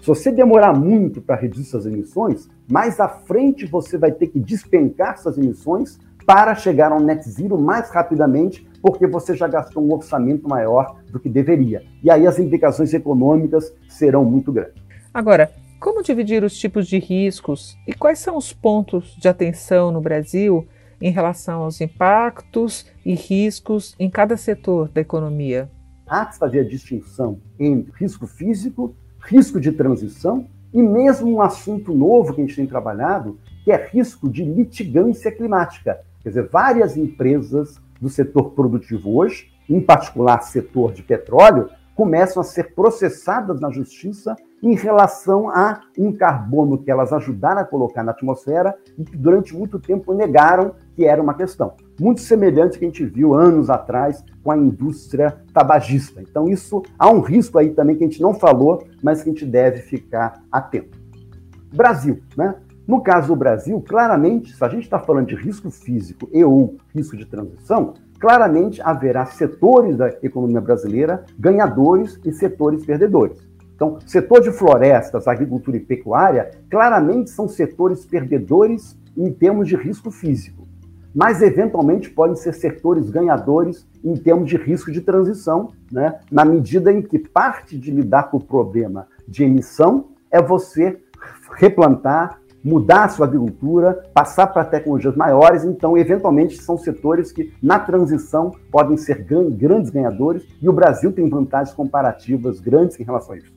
Se 0.00 0.06
você 0.06 0.30
demorar 0.32 0.72
muito 0.72 1.20
para 1.20 1.36
reduzir 1.36 1.64
suas 1.64 1.86
emissões, 1.86 2.48
mais 2.68 2.98
à 3.00 3.08
frente 3.08 3.66
você 3.66 3.96
vai 3.96 4.12
ter 4.12 4.28
que 4.28 4.40
despencar 4.40 5.18
suas 5.18 5.38
emissões 5.38 5.98
para 6.26 6.54
chegar 6.54 6.92
ao 6.92 7.00
net 7.00 7.28
zero 7.28 7.58
mais 7.58 7.90
rapidamente, 7.90 8.66
porque 8.80 9.06
você 9.06 9.36
já 9.36 9.46
gastou 9.46 9.82
um 9.82 9.92
orçamento 9.92 10.48
maior 10.48 10.96
do 11.10 11.20
que 11.20 11.28
deveria. 11.28 11.82
E 12.02 12.10
aí 12.10 12.26
as 12.26 12.38
implicações 12.38 12.92
econômicas 12.92 13.72
serão 13.88 14.24
muito 14.24 14.52
grandes. 14.52 14.81
Agora, 15.14 15.52
Como 15.82 16.00
dividir 16.00 16.44
os 16.44 16.56
tipos 16.56 16.86
de 16.86 17.00
riscos 17.00 17.76
e 17.88 17.92
quais 17.92 18.20
são 18.20 18.36
os 18.36 18.52
pontos 18.52 19.16
de 19.16 19.26
atenção 19.26 19.90
no 19.90 20.00
Brasil 20.00 20.64
em 21.00 21.10
relação 21.10 21.64
aos 21.64 21.80
impactos 21.80 22.86
e 23.04 23.16
riscos 23.16 23.96
em 23.98 24.08
cada 24.08 24.36
setor 24.36 24.88
da 24.90 25.00
economia? 25.00 25.68
Há 26.06 26.26
que 26.26 26.38
fazer 26.38 26.60
a 26.60 26.64
distinção 26.64 27.40
entre 27.58 27.92
risco 27.96 28.28
físico, 28.28 28.94
risco 29.24 29.60
de 29.60 29.72
transição 29.72 30.46
e 30.72 30.80
mesmo 30.80 31.34
um 31.34 31.42
assunto 31.42 31.92
novo 31.92 32.32
que 32.32 32.40
a 32.40 32.44
gente 32.44 32.54
tem 32.54 32.66
trabalhado, 32.68 33.36
que 33.64 33.72
é 33.72 33.88
risco 33.88 34.30
de 34.30 34.44
litigância 34.44 35.32
climática. 35.32 35.98
Quer 36.22 36.28
dizer, 36.28 36.48
várias 36.48 36.96
empresas 36.96 37.80
do 38.00 38.08
setor 38.08 38.52
produtivo 38.52 39.16
hoje, 39.16 39.50
em 39.68 39.80
particular 39.80 40.42
setor 40.42 40.92
de 40.92 41.02
petróleo, 41.02 41.68
começam 41.94 42.40
a 42.40 42.44
ser 42.44 42.74
processadas 42.74 43.60
na 43.60 43.70
justiça 43.70 44.36
em 44.62 44.74
relação 44.74 45.48
a 45.50 45.80
um 45.98 46.12
carbono 46.12 46.78
que 46.78 46.90
elas 46.90 47.12
ajudaram 47.12 47.60
a 47.60 47.64
colocar 47.64 48.04
na 48.04 48.12
atmosfera 48.12 48.74
e 48.96 49.04
que 49.04 49.16
durante 49.16 49.54
muito 49.56 49.78
tempo 49.78 50.14
negaram 50.14 50.72
que 50.94 51.04
era 51.04 51.20
uma 51.20 51.34
questão. 51.34 51.74
Muito 52.00 52.20
semelhante 52.20 52.78
que 52.78 52.84
a 52.84 52.88
gente 52.88 53.04
viu 53.04 53.34
anos 53.34 53.68
atrás 53.68 54.24
com 54.42 54.52
a 54.52 54.56
indústria 54.56 55.36
tabagista. 55.52 56.22
Então, 56.22 56.48
isso 56.48 56.82
há 56.98 57.10
um 57.10 57.20
risco 57.20 57.58
aí 57.58 57.70
também 57.70 57.96
que 57.96 58.04
a 58.04 58.06
gente 58.06 58.22
não 58.22 58.34
falou, 58.34 58.86
mas 59.02 59.22
que 59.22 59.30
a 59.30 59.32
gente 59.32 59.44
deve 59.44 59.80
ficar 59.80 60.40
atento. 60.50 61.00
Brasil, 61.72 62.22
né? 62.36 62.54
No 62.86 63.00
caso 63.00 63.28
do 63.28 63.36
Brasil, 63.36 63.80
claramente, 63.80 64.54
se 64.54 64.64
a 64.64 64.68
gente 64.68 64.82
está 64.82 64.98
falando 64.98 65.28
de 65.28 65.36
risco 65.36 65.70
físico 65.70 66.28
e 66.32 66.44
ou 66.44 66.76
risco 66.94 67.16
de 67.16 67.24
transição, 67.24 67.94
claramente 68.22 68.80
haverá 68.80 69.26
setores 69.26 69.96
da 69.96 70.06
economia 70.22 70.60
brasileira 70.60 71.24
ganhadores 71.36 72.20
e 72.24 72.30
setores 72.30 72.86
perdedores. 72.86 73.36
Então, 73.74 73.98
setor 74.06 74.40
de 74.40 74.52
florestas, 74.52 75.26
agricultura 75.26 75.76
e 75.76 75.80
pecuária, 75.80 76.52
claramente 76.70 77.30
são 77.30 77.48
setores 77.48 78.06
perdedores 78.06 78.96
em 79.16 79.32
termos 79.32 79.66
de 79.66 79.74
risco 79.74 80.12
físico, 80.12 80.68
mas 81.12 81.42
eventualmente 81.42 82.10
podem 82.10 82.36
ser 82.36 82.54
setores 82.54 83.10
ganhadores 83.10 83.88
em 84.04 84.14
termos 84.14 84.48
de 84.48 84.56
risco 84.56 84.92
de 84.92 85.00
transição, 85.00 85.72
né? 85.90 86.20
na 86.30 86.44
medida 86.44 86.92
em 86.92 87.02
que 87.02 87.18
parte 87.18 87.76
de 87.76 87.90
lidar 87.90 88.30
com 88.30 88.36
o 88.36 88.44
problema 88.44 89.08
de 89.26 89.42
emissão 89.42 90.10
é 90.30 90.40
você 90.40 90.96
replantar, 91.56 92.38
mudar 92.62 93.04
a 93.04 93.08
sua 93.08 93.26
agricultura, 93.26 94.04
passar 94.14 94.46
para 94.46 94.64
tecnologias 94.64 95.16
maiores, 95.16 95.64
então, 95.64 95.96
eventualmente, 95.96 96.62
são 96.62 96.78
setores 96.78 97.32
que, 97.32 97.52
na 97.62 97.78
transição, 97.78 98.52
podem 98.70 98.96
ser 98.96 99.24
grandes 99.24 99.90
ganhadores, 99.90 100.46
e 100.60 100.68
o 100.68 100.72
Brasil 100.72 101.12
tem 101.12 101.28
vantagens 101.28 101.74
comparativas 101.74 102.60
grandes 102.60 102.98
em 103.00 103.04
relação 103.04 103.34
a 103.34 103.38
isso. 103.38 103.52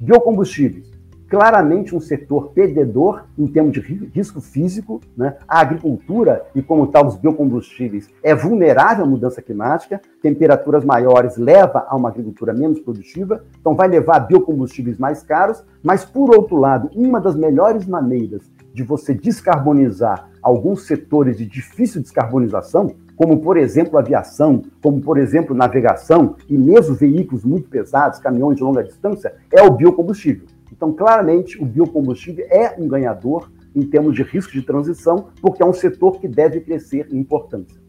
Biocombustíveis, 0.00 0.97
claramente 1.28 1.94
um 1.94 2.00
setor 2.00 2.50
perdedor 2.50 3.24
em 3.38 3.46
termos 3.46 3.72
de 3.72 3.80
risco 3.80 4.40
físico, 4.40 5.00
né? 5.16 5.36
A 5.46 5.60
agricultura, 5.60 6.46
e 6.54 6.62
como 6.62 6.86
tal 6.86 7.06
os 7.06 7.16
biocombustíveis, 7.16 8.08
é 8.22 8.34
vulnerável 8.34 9.04
à 9.04 9.08
mudança 9.08 9.42
climática, 9.42 10.00
temperaturas 10.22 10.84
maiores 10.84 11.36
leva 11.36 11.86
a 11.88 11.96
uma 11.96 12.08
agricultura 12.08 12.54
menos 12.54 12.80
produtiva, 12.80 13.44
então 13.60 13.74
vai 13.74 13.88
levar 13.88 14.16
a 14.16 14.20
biocombustíveis 14.20 14.98
mais 14.98 15.22
caros, 15.22 15.62
mas 15.82 16.04
por 16.04 16.34
outro 16.34 16.56
lado, 16.56 16.90
uma 16.94 17.20
das 17.20 17.36
melhores 17.36 17.86
maneiras 17.86 18.50
de 18.72 18.82
você 18.82 19.12
descarbonizar 19.12 20.28
alguns 20.42 20.86
setores 20.86 21.36
de 21.36 21.44
difícil 21.44 22.00
descarbonização, 22.00 22.94
como 23.16 23.40
por 23.40 23.56
exemplo 23.56 23.98
aviação, 23.98 24.62
como 24.80 25.00
por 25.00 25.18
exemplo 25.18 25.54
navegação 25.54 26.36
e 26.48 26.56
mesmo 26.56 26.94
veículos 26.94 27.44
muito 27.44 27.68
pesados, 27.68 28.20
caminhões 28.20 28.56
de 28.56 28.62
longa 28.62 28.84
distância, 28.84 29.34
é 29.52 29.62
o 29.62 29.72
biocombustível. 29.72 30.46
Então, 30.72 30.92
claramente, 30.92 31.60
o 31.62 31.66
biocombustível 31.66 32.46
é 32.50 32.74
um 32.78 32.86
ganhador 32.86 33.50
em 33.74 33.82
termos 33.82 34.14
de 34.14 34.22
risco 34.22 34.52
de 34.52 34.62
transição, 34.62 35.28
porque 35.40 35.62
é 35.62 35.66
um 35.66 35.72
setor 35.72 36.20
que 36.20 36.28
deve 36.28 36.60
crescer 36.60 37.08
em 37.10 37.18
importância. 37.18 37.80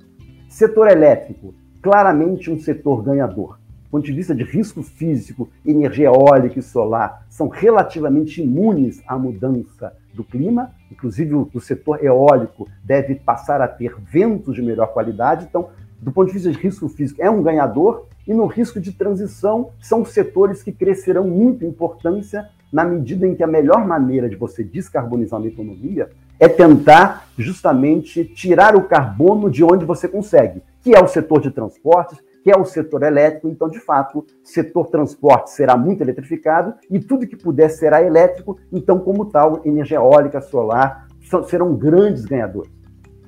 Setor 0.48 0.88
elétrico, 0.88 1.54
claramente 1.82 2.52
um 2.52 2.60
setor 2.60 3.02
ganhador. 3.04 3.60
Do 3.84 3.92
ponto 3.92 4.06
de 4.06 4.14
vista 4.14 4.36
de 4.36 4.44
risco 4.44 4.84
físico, 4.84 5.50
energia 5.66 6.06
eólica 6.06 6.60
e 6.60 6.62
solar 6.62 7.26
são 7.28 7.48
relativamente 7.48 8.42
imunes 8.42 9.02
à 9.08 9.18
mudança 9.18 9.94
do 10.14 10.24
clima, 10.24 10.72
inclusive 10.92 11.34
o, 11.34 11.60
setor 11.60 12.04
eólico 12.04 12.68
deve 12.84 13.16
passar 13.16 13.62
a 13.62 13.68
ter 13.68 13.96
ventos 14.00 14.54
de 14.54 14.62
melhor 14.62 14.94
qualidade. 14.94 15.48
Então, 15.50 15.70
do 16.00 16.12
ponto 16.12 16.28
de 16.28 16.34
vista 16.34 16.52
de 16.52 16.58
risco 16.58 16.88
físico, 16.88 17.22
é 17.22 17.32
um 17.32 17.42
ganhador, 17.42 18.06
e 18.28 18.34
no 18.34 18.46
risco 18.46 18.80
de 18.80 18.92
transição, 18.92 19.72
são 19.82 20.06
setores 20.06 20.62
que 20.62 20.72
crescerão 20.72 21.28
muito 21.28 21.66
em 21.66 21.70
importância 21.70 22.48
na 22.72 22.84
medida 22.84 23.28
em 23.28 23.36
que 23.36 23.44
a 23.44 23.48
melhor 23.48 23.86
maneira 23.86 24.30
de 24.30 24.36
você 24.36 24.64
descarbonizar 24.64 25.40
uma 25.40 25.48
economia 25.48 26.10
é 26.40 26.48
tentar 26.48 27.28
justamente 27.38 28.24
tirar 28.24 28.76
o 28.76 28.84
carbono 28.84 29.50
de 29.50 29.64
onde 29.64 29.86
você 29.86 30.08
consegue, 30.08 30.62
que 30.82 30.96
é 30.96 31.04
o 31.04 31.08
setor 31.08 31.42
de 31.42 31.52
transportes, 31.52 32.20
que 32.44 32.52
é 32.52 32.58
o 32.58 32.64
setor 32.64 33.04
elétrico. 33.04 33.50
Então, 33.50 33.68
de 33.68 33.80
fato, 33.80 34.26
setor 34.44 34.88
transporte 34.88 35.52
será 35.52 35.76
muito 35.76 36.02
eletrificado 36.02 36.74
e 36.90 37.00
tudo 37.00 37.28
que 37.28 37.36
puder 37.36 37.70
será 37.70 38.02
elétrico. 38.02 38.58
Então, 38.72 39.00
como 39.00 39.26
tal, 39.26 39.62
energia 39.66 39.98
eólica, 39.98 40.40
solar 40.42 41.08
serão 41.48 41.76
grandes 41.76 42.26
ganhadores. 42.26 42.72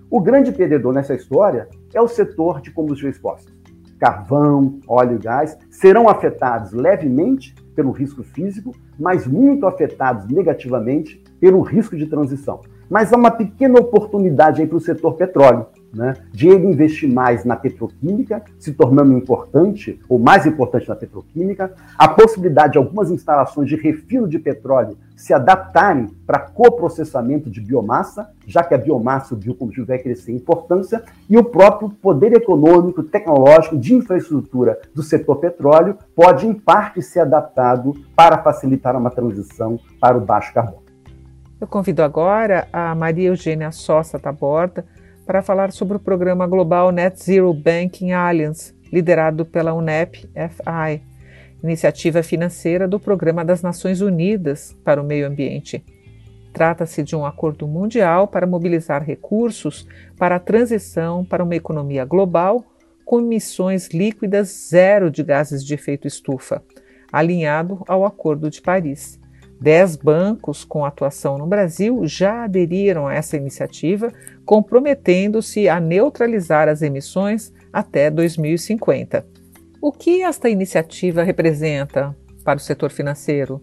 O 0.10 0.20
grande 0.20 0.52
perdedor 0.52 0.94
nessa 0.94 1.14
história 1.14 1.68
é 1.94 2.02
o 2.02 2.08
setor 2.08 2.62
de 2.62 2.72
combustíveis 2.72 3.18
fósseis. 3.18 3.54
Carvão, 4.00 4.80
óleo 4.88 5.16
e 5.16 5.20
gás 5.20 5.58
serão 5.70 6.10
afetados 6.10 6.72
levemente 6.74 7.54
pelo 7.76 7.92
risco 7.92 8.24
físico, 8.24 8.76
mas 9.00 9.26
muito 9.26 9.66
afetados 9.66 10.28
negativamente 10.28 11.22
pelo 11.40 11.62
risco 11.62 11.96
de 11.96 12.06
transição. 12.06 12.62
Mas 12.90 13.12
há 13.12 13.18
uma 13.18 13.32
pequena 13.32 13.80
oportunidade 13.80 14.62
aí 14.62 14.68
para 14.68 14.78
o 14.78 14.82
setor 14.82 15.16
petróleo, 15.16 15.66
né, 15.94 16.14
investir 16.34 17.12
mais 17.12 17.44
na 17.44 17.56
petroquímica, 17.56 18.44
se 18.58 18.74
tornando 18.74 19.14
importante, 19.14 20.00
ou 20.08 20.18
mais 20.18 20.46
importante 20.46 20.88
na 20.88 20.96
petroquímica, 20.96 21.74
a 21.98 22.08
possibilidade 22.08 22.74
de 22.74 22.78
algumas 22.78 23.12
instalações 23.12 23.68
de 23.68 23.76
refino 23.76 24.28
de 24.28 24.40
petróleo 24.40 24.98
se 25.16 25.34
adaptarem 25.34 26.08
para 26.26 26.40
coprocessamento 26.40 27.50
de 27.50 27.62
biomassa, 27.62 28.30
já 28.48 28.64
que 28.64 28.74
a 28.74 28.78
biomassa, 28.78 29.36
o 29.36 29.38
biocombustível 29.38 29.86
vai 29.86 30.00
crescer 30.00 30.32
em 30.32 30.36
importância, 30.36 31.04
e 31.30 31.38
o 31.38 31.44
próprio 31.44 31.90
poder 31.90 32.34
econômico, 32.34 33.04
tecnológico, 33.04 33.78
de 33.78 33.94
infraestrutura 33.94 34.80
do 34.96 35.04
setor 35.04 35.36
petróleo 35.38 35.98
pode, 36.16 36.48
em 36.48 36.54
parte, 36.54 37.02
ser 37.02 37.20
adaptado 37.20 37.94
para 38.16 38.40
facilitar 38.40 38.96
uma 38.96 39.12
transição 39.12 39.80
para 40.00 40.18
o 40.18 40.22
baixo 40.22 40.54
carbono. 40.54 40.82
Eu 41.60 41.68
convido 41.68 42.02
agora 42.02 42.68
a 42.74 42.96
Maria 42.96 43.28
Eugênia 43.28 43.72
Sossa 43.72 44.18
Taborda, 44.18 44.84
para 45.26 45.42
falar 45.42 45.72
sobre 45.72 45.98
o 45.98 46.00
programa 46.00 46.48
global 46.48 46.92
Net 46.92 47.24
Zero 47.24 47.54
Banking 47.54 48.12
Alliance, 48.12 48.74
liderado 48.92 49.46
pela 49.46 49.74
UNEP 49.74 50.30
FI, 50.34 51.02
iniciativa 51.64 52.24
financeira 52.24 52.88
do 52.88 53.00
Programa 53.00 53.46
das 53.46 53.62
Nações 53.62 54.02
Unidas 54.02 54.76
para 54.84 55.02
o 55.02 55.06
Meio 55.06 55.28
Ambiente. 55.28 55.84
Trata-se 56.52 57.02
de 57.04 57.16
um 57.16 57.26
acordo 57.26 57.68
mundial 57.68 58.28
para 58.28 58.48
mobilizar 58.48 59.04
recursos 59.04 59.88
para 60.18 60.36
a 60.36 60.40
transição 60.40 61.24
para 61.24 61.44
uma 61.44 61.56
economia 61.56 62.04
global 62.04 62.66
com 63.06 63.20
emissões 63.20 63.90
líquidas 63.90 64.68
zero 64.70 65.10
de 65.10 65.24
gases 65.24 65.64
de 65.64 65.74
efeito 65.74 66.08
estufa, 66.08 66.64
alinhado 67.12 67.84
ao 67.88 68.06
Acordo 68.06 68.50
de 68.50 68.62
Paris. 68.62 69.21
Dez 69.62 69.96
bancos 69.96 70.64
com 70.64 70.84
atuação 70.84 71.38
no 71.38 71.46
Brasil 71.46 72.02
já 72.08 72.46
aderiram 72.46 73.06
a 73.06 73.14
essa 73.14 73.38
iniciativa, 73.38 74.12
comprometendo-se 74.44 75.70
a 75.70 75.80
neutralizar 75.80 76.68
as 76.68 76.82
emissões 76.82 77.54
até 77.72 78.10
2050. 78.10 79.24
O 79.80 79.92
que 79.92 80.24
esta 80.24 80.50
iniciativa 80.50 81.22
representa 81.22 82.18
para 82.44 82.58
o 82.58 82.60
setor 82.60 82.90
financeiro? 82.90 83.62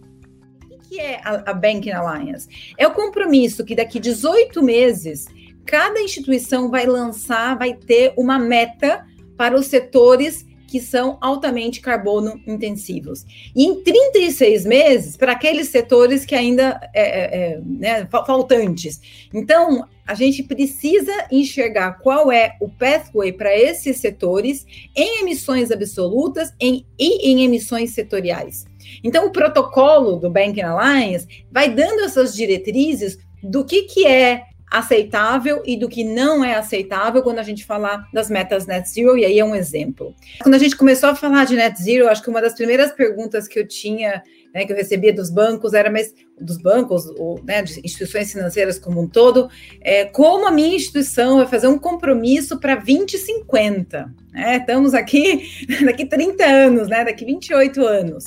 O 0.71 0.77
que 0.87 1.01
é 1.01 1.19
a, 1.21 1.53
Banking 1.53 1.91
Alliance? 1.91 2.47
É 2.77 2.87
o 2.87 2.93
compromisso 2.93 3.65
que 3.65 3.75
daqui 3.75 3.99
18 3.99 4.63
meses 4.63 5.27
cada 5.65 5.99
instituição 5.99 6.71
vai 6.71 6.85
lançar, 6.85 7.57
vai 7.57 7.73
ter 7.73 8.13
uma 8.15 8.39
meta 8.39 9.05
para 9.35 9.53
os 9.53 9.65
setores 9.65 10.45
que 10.69 10.79
são 10.79 11.17
altamente 11.19 11.81
carbono 11.81 12.39
intensivos. 12.45 13.25
E 13.55 13.65
em 13.65 13.81
36 13.83 14.65
meses, 14.65 15.17
para 15.17 15.31
aqueles 15.31 15.69
setores 15.69 16.25
que 16.25 16.35
ainda 16.35 16.79
é, 16.93 17.01
é, 17.01 17.53
é 17.53 17.61
né, 17.65 18.07
faltantes. 18.11 19.01
Então, 19.33 19.87
a 20.05 20.13
gente 20.13 20.43
precisa 20.43 21.11
enxergar 21.31 21.99
qual 21.99 22.31
é 22.31 22.55
o 22.61 22.69
pathway 22.69 23.33
para 23.33 23.55
esses 23.57 23.97
setores 23.97 24.65
em 24.95 25.21
emissões 25.21 25.71
absolutas 25.71 26.53
em, 26.59 26.85
e 26.97 27.31
em 27.31 27.43
emissões 27.43 27.91
setoriais. 27.91 28.65
Então, 29.03 29.25
o 29.25 29.31
protocolo 29.31 30.17
do 30.17 30.29
Banking 30.29 30.61
Alliance 30.61 31.27
vai 31.51 31.73
dando 31.73 32.03
essas 32.03 32.35
diretrizes 32.35 33.17
do 33.41 33.65
que, 33.65 33.83
que 33.83 34.05
é 34.05 34.43
aceitável 34.69 35.63
e 35.65 35.75
do 35.75 35.89
que 35.89 36.03
não 36.03 36.43
é 36.43 36.55
aceitável 36.55 37.23
quando 37.23 37.39
a 37.39 37.43
gente 37.43 37.65
falar 37.65 38.07
das 38.13 38.29
metas 38.29 38.67
net 38.67 38.87
zero, 38.87 39.17
e 39.17 39.25
aí 39.25 39.39
é 39.39 39.45
um 39.45 39.55
exemplo. 39.55 40.13
Quando 40.41 40.55
a 40.55 40.59
gente 40.59 40.75
começou 40.75 41.09
a 41.09 41.15
falar 41.15 41.45
de 41.45 41.55
net 41.55 41.81
zero, 41.81 42.07
acho 42.07 42.21
que 42.21 42.29
uma 42.29 42.41
das 42.41 42.53
primeiras 42.53 42.91
perguntas 42.91 43.47
que 43.47 43.57
eu 43.57 43.67
tinha, 43.67 44.21
né, 44.53 44.65
que 44.65 44.71
eu 44.71 44.77
recebia 44.77 45.11
dos 45.11 45.31
bancos 45.31 45.73
era, 45.73 45.89
mas 45.89 46.13
dos 46.39 46.57
bancos, 46.57 47.07
ou 47.17 47.41
né, 47.43 47.63
de 47.63 47.79
instituições 47.83 48.31
financeiras 48.31 48.77
como 48.77 49.01
um 49.01 49.07
todo, 49.07 49.49
é, 49.81 50.05
como 50.05 50.47
a 50.47 50.51
minha 50.51 50.75
instituição 50.75 51.37
vai 51.37 51.47
fazer 51.47 51.67
um 51.67 51.79
compromisso 51.79 52.59
para 52.59 52.75
2050? 52.75 54.13
Né? 54.31 54.57
Estamos 54.57 54.93
aqui 54.93 55.49
daqui 55.83 56.05
30 56.05 56.45
anos, 56.45 56.87
né, 56.87 57.03
daqui 57.03 57.25
28 57.25 57.83
anos. 57.83 58.25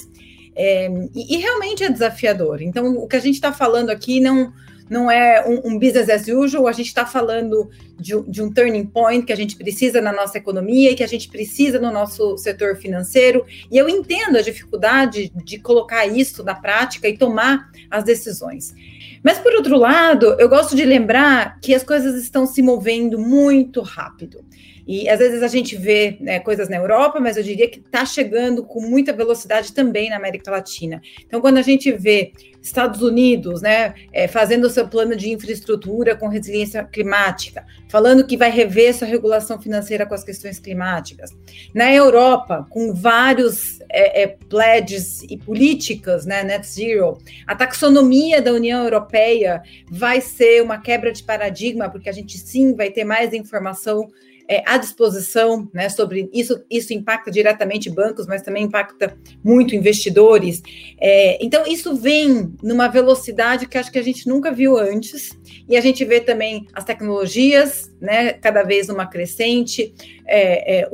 É, 0.54 0.88
e, 1.14 1.37
e 1.37 1.38
realmente 1.38 1.84
é 1.84 1.88
desafiador. 1.88 2.61
Então, 2.61 2.96
o 2.96 3.06
que 3.06 3.16
a 3.16 3.20
gente 3.20 3.37
está 3.37 3.52
falando 3.52 3.90
aqui 3.90 4.20
não 4.20 4.52
não 4.89 5.11
é 5.11 5.47
um, 5.47 5.73
um 5.73 5.79
business 5.79 6.09
as 6.09 6.29
usual, 6.29 6.67
a 6.67 6.73
gente 6.73 6.87
está 6.87 7.07
falando 7.07 7.71
de, 7.99 8.21
de, 8.29 8.43
um 8.43 8.53
turning 8.53 8.87
point 8.87 9.25
que 9.25 9.33
a 9.33 9.37
gente 9.37 9.57
precisa 9.57 10.01
na 10.01 10.12
nossa 10.12 10.39
economia 10.39 10.91
e 10.91 10.95
que 10.95 11.03
a 11.03 11.09
gente 11.09 11.29
precisa 11.29 11.79
no 11.79 11.93
nosso 11.93 12.37
setor 12.37 12.77
financeiro. 12.77 13.45
E 13.71 13.79
eu 13.79 13.89
entendo 13.89 14.37
a 14.37 14.43
dificuldade 14.43 15.33
de 15.45 15.59
colocar 15.59 16.07
isso 16.07 16.43
na 16.43 16.55
prática 16.55 17.09
e 17.09 17.17
tomar 17.17 17.71
as 17.91 18.05
decisões. 18.05 18.75
Mas, 19.23 19.39
por 19.39 19.55
outro 19.55 19.77
lado, 19.77 20.35
eu 20.39 20.49
gosto 20.49 20.75
de 20.75 20.85
lembrar 20.85 21.61
que 21.61 21.75
as 21.75 21.85
coisas 21.85 22.21
estão 22.21 22.45
se 22.45 22.61
movendo 22.61 23.19
muito 23.19 23.81
rápido. 23.81 24.45
E 24.87 25.09
às 25.09 25.19
vezes 25.19 25.43
a 25.43 25.49
gente 25.49 25.77
vê 25.77 26.17
né, 26.21 26.41
coisas 26.41 26.69
na 26.69 26.77
Europa, 26.77 27.21
mas 27.21 27.37
eu 27.37 27.43
diria 27.43 27.69
que 27.69 27.79
está 27.79 28.05
chegando 28.05 28.65
com 28.65 28.81
muita 28.81 29.12
velocidade 29.12 29.73
também 29.73 30.11
na 30.11 30.17
América 30.17 30.51
Latina. 30.51 31.01
Então, 31.27 31.41
quando 31.41 31.59
a 31.59 31.62
gente 31.62 31.91
vê 31.93 32.33
Estados 32.62 33.03
Unidos, 33.03 33.61
né, 33.61 33.95
é, 34.12 34.29
fazendo 34.29 34.65
o 34.65 34.71
seu 34.71 34.87
plano 34.87 35.17
de 35.17 35.31
infraestrutura 35.31 36.15
com 36.15 36.29
resiliência 36.29 36.85
climática, 36.85 37.67
falando 37.89 38.25
que 38.25 38.37
vai 38.37 38.51
rever 38.51 38.95
sua 38.95 39.09
regulação 39.09 39.61
financeira 39.61 40.07
com 40.07 40.15
as 40.15 40.23
questões 40.23 40.61
climáticas. 40.61 41.31
Na 41.75 41.93
Europa, 41.93 42.65
com 42.71 42.95
vários 42.95 43.81
é, 43.91 44.23
é, 44.23 44.27
pledges 44.49 45.23
e 45.29 45.37
políticas, 45.37 46.25
né, 46.25 46.45
net 46.45 46.67
zero, 46.67 47.19
a 47.47 47.57
taxonomia 47.57 48.41
da 48.41 48.53
União 48.53 48.85
Europeia 48.85 49.62
vai 49.91 50.21
ser 50.21 50.62
uma 50.62 50.79
quebra 50.79 51.12
de 51.12 51.23
paradigma, 51.25 51.91
porque 51.91 52.09
a 52.09 52.12
gente 52.12 52.39
sim 52.39 52.75
vai 52.75 52.91
ter 52.91 53.05
mais 53.05 53.33
informação 53.33 54.09
é, 54.49 54.62
à 54.66 54.76
disposição, 54.76 55.68
né, 55.72 55.88
sobre 55.88 56.28
isso, 56.32 56.62
isso 56.70 56.92
impacta 56.92 57.30
diretamente 57.30 57.90
bancos, 57.90 58.26
mas 58.26 58.42
também 58.42 58.64
impacta 58.64 59.16
muito 59.42 59.75
investidores. 59.75 60.62
É, 61.00 61.44
então, 61.44 61.66
isso 61.66 61.94
vem 61.94 62.54
numa 62.62 62.88
velocidade 62.88 63.66
que 63.66 63.78
acho 63.78 63.90
que 63.90 63.99
a 63.99 64.02
gente 64.02 64.28
nunca 64.28 64.52
viu 64.52 64.76
antes, 64.76 65.30
e 65.68 65.76
a 65.76 65.80
gente 65.80 66.04
vê 66.04 66.20
também 66.20 66.66
as 66.72 66.84
tecnologias, 66.84 67.90
né, 68.00 68.32
cada 68.34 68.62
vez 68.62 68.88
uma 68.88 69.06
crescente, 69.06 69.94
é, 70.26 70.80
é 70.80 70.90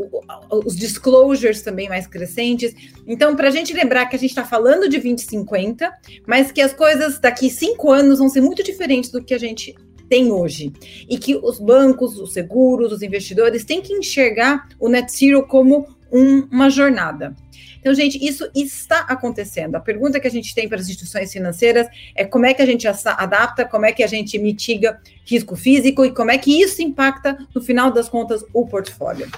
os 0.51 0.77
disclosures 0.77 1.63
também 1.63 1.89
mais 1.89 2.07
crescentes. 2.07 2.75
Então, 3.07 3.35
para 3.35 3.49
a 3.49 3.51
gente 3.51 3.73
lembrar 3.73 4.07
que 4.07 4.17
a 4.17 4.19
gente 4.19 4.31
está 4.31 4.45
falando 4.45 4.89
de 4.89 4.99
2050, 4.99 5.91
mas 6.27 6.53
que 6.53 6.61
as 6.61 6.73
coisas 6.73 7.19
daqui 7.19 7.51
cinco 7.51 7.91
anos 7.91 8.19
vão 8.19 8.29
ser 8.29 8.41
muito 8.41 8.63
diferentes 8.63 9.11
do 9.11 9.23
que 9.23 9.35
a 9.35 9.39
gente 9.39 9.75
tem 10.09 10.31
hoje. 10.33 10.73
E 11.09 11.19
que 11.19 11.37
os 11.37 11.59
bancos, 11.59 12.19
os 12.19 12.33
seguros, 12.33 12.93
os 12.93 13.03
investidores 13.03 13.65
têm 13.65 13.81
que 13.81 13.93
enxergar 13.93 14.69
o 14.79 14.89
net 14.89 15.11
zero 15.13 15.47
como 15.47 15.87
um, 16.13 16.41
uma 16.51 16.71
jornada. 16.71 17.35
Então, 17.81 17.95
gente, 17.95 18.19
isso 18.23 18.49
está 18.55 19.01
acontecendo. 19.01 19.77
A 19.77 19.81
pergunta 19.81 20.19
que 20.19 20.27
a 20.27 20.31
gente 20.31 20.55
tem 20.55 20.69
para 20.69 20.79
as 20.79 20.89
instituições 20.89 21.33
financeiras 21.33 21.87
é 22.15 22.25
como 22.25 22.45
é 22.45 22.53
que 22.53 22.61
a 22.61 22.67
gente 22.67 22.87
adapta, 22.87 23.65
como 23.65 23.87
é 23.87 23.93
que 23.93 24.03
a 24.03 24.07
gente 24.07 24.39
mitiga 24.39 25.01
risco 25.25 25.55
físico 25.55 26.05
e 26.05 26.13
como 26.13 26.31
é 26.31 26.39
que 26.39 26.61
isso 26.61 26.83
impacta, 26.83 27.39
no 27.55 27.63
final 27.63 27.91
das 27.91 28.09
contas, 28.09 28.45
o 28.53 28.67
portfólio. 28.67 29.31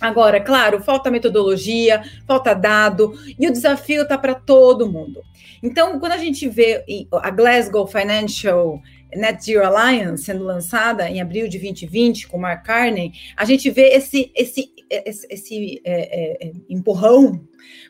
Agora, 0.00 0.40
claro, 0.40 0.82
falta 0.82 1.10
metodologia, 1.10 2.02
falta 2.26 2.54
dado, 2.54 3.18
e 3.38 3.46
o 3.48 3.52
desafio 3.52 4.02
está 4.02 4.18
para 4.18 4.34
todo 4.34 4.90
mundo. 4.90 5.22
Então, 5.62 5.98
quando 5.98 6.12
a 6.12 6.18
gente 6.18 6.48
vê 6.48 6.84
a 7.10 7.30
Glasgow 7.30 7.86
Financial 7.86 8.80
Net 9.16 9.44
Zero 9.44 9.64
Alliance 9.64 10.24
sendo 10.24 10.44
lançada 10.44 11.08
em 11.08 11.20
abril 11.20 11.48
de 11.48 11.58
2020 11.58 12.28
com 12.28 12.38
Mark 12.38 12.64
Carney, 12.64 13.12
a 13.36 13.44
gente 13.44 13.70
vê 13.70 13.88
esse, 13.94 14.30
esse, 14.34 14.72
esse, 14.90 15.26
esse 15.30 15.82
é, 15.84 16.46
é, 16.46 16.52
empurrão 16.68 17.40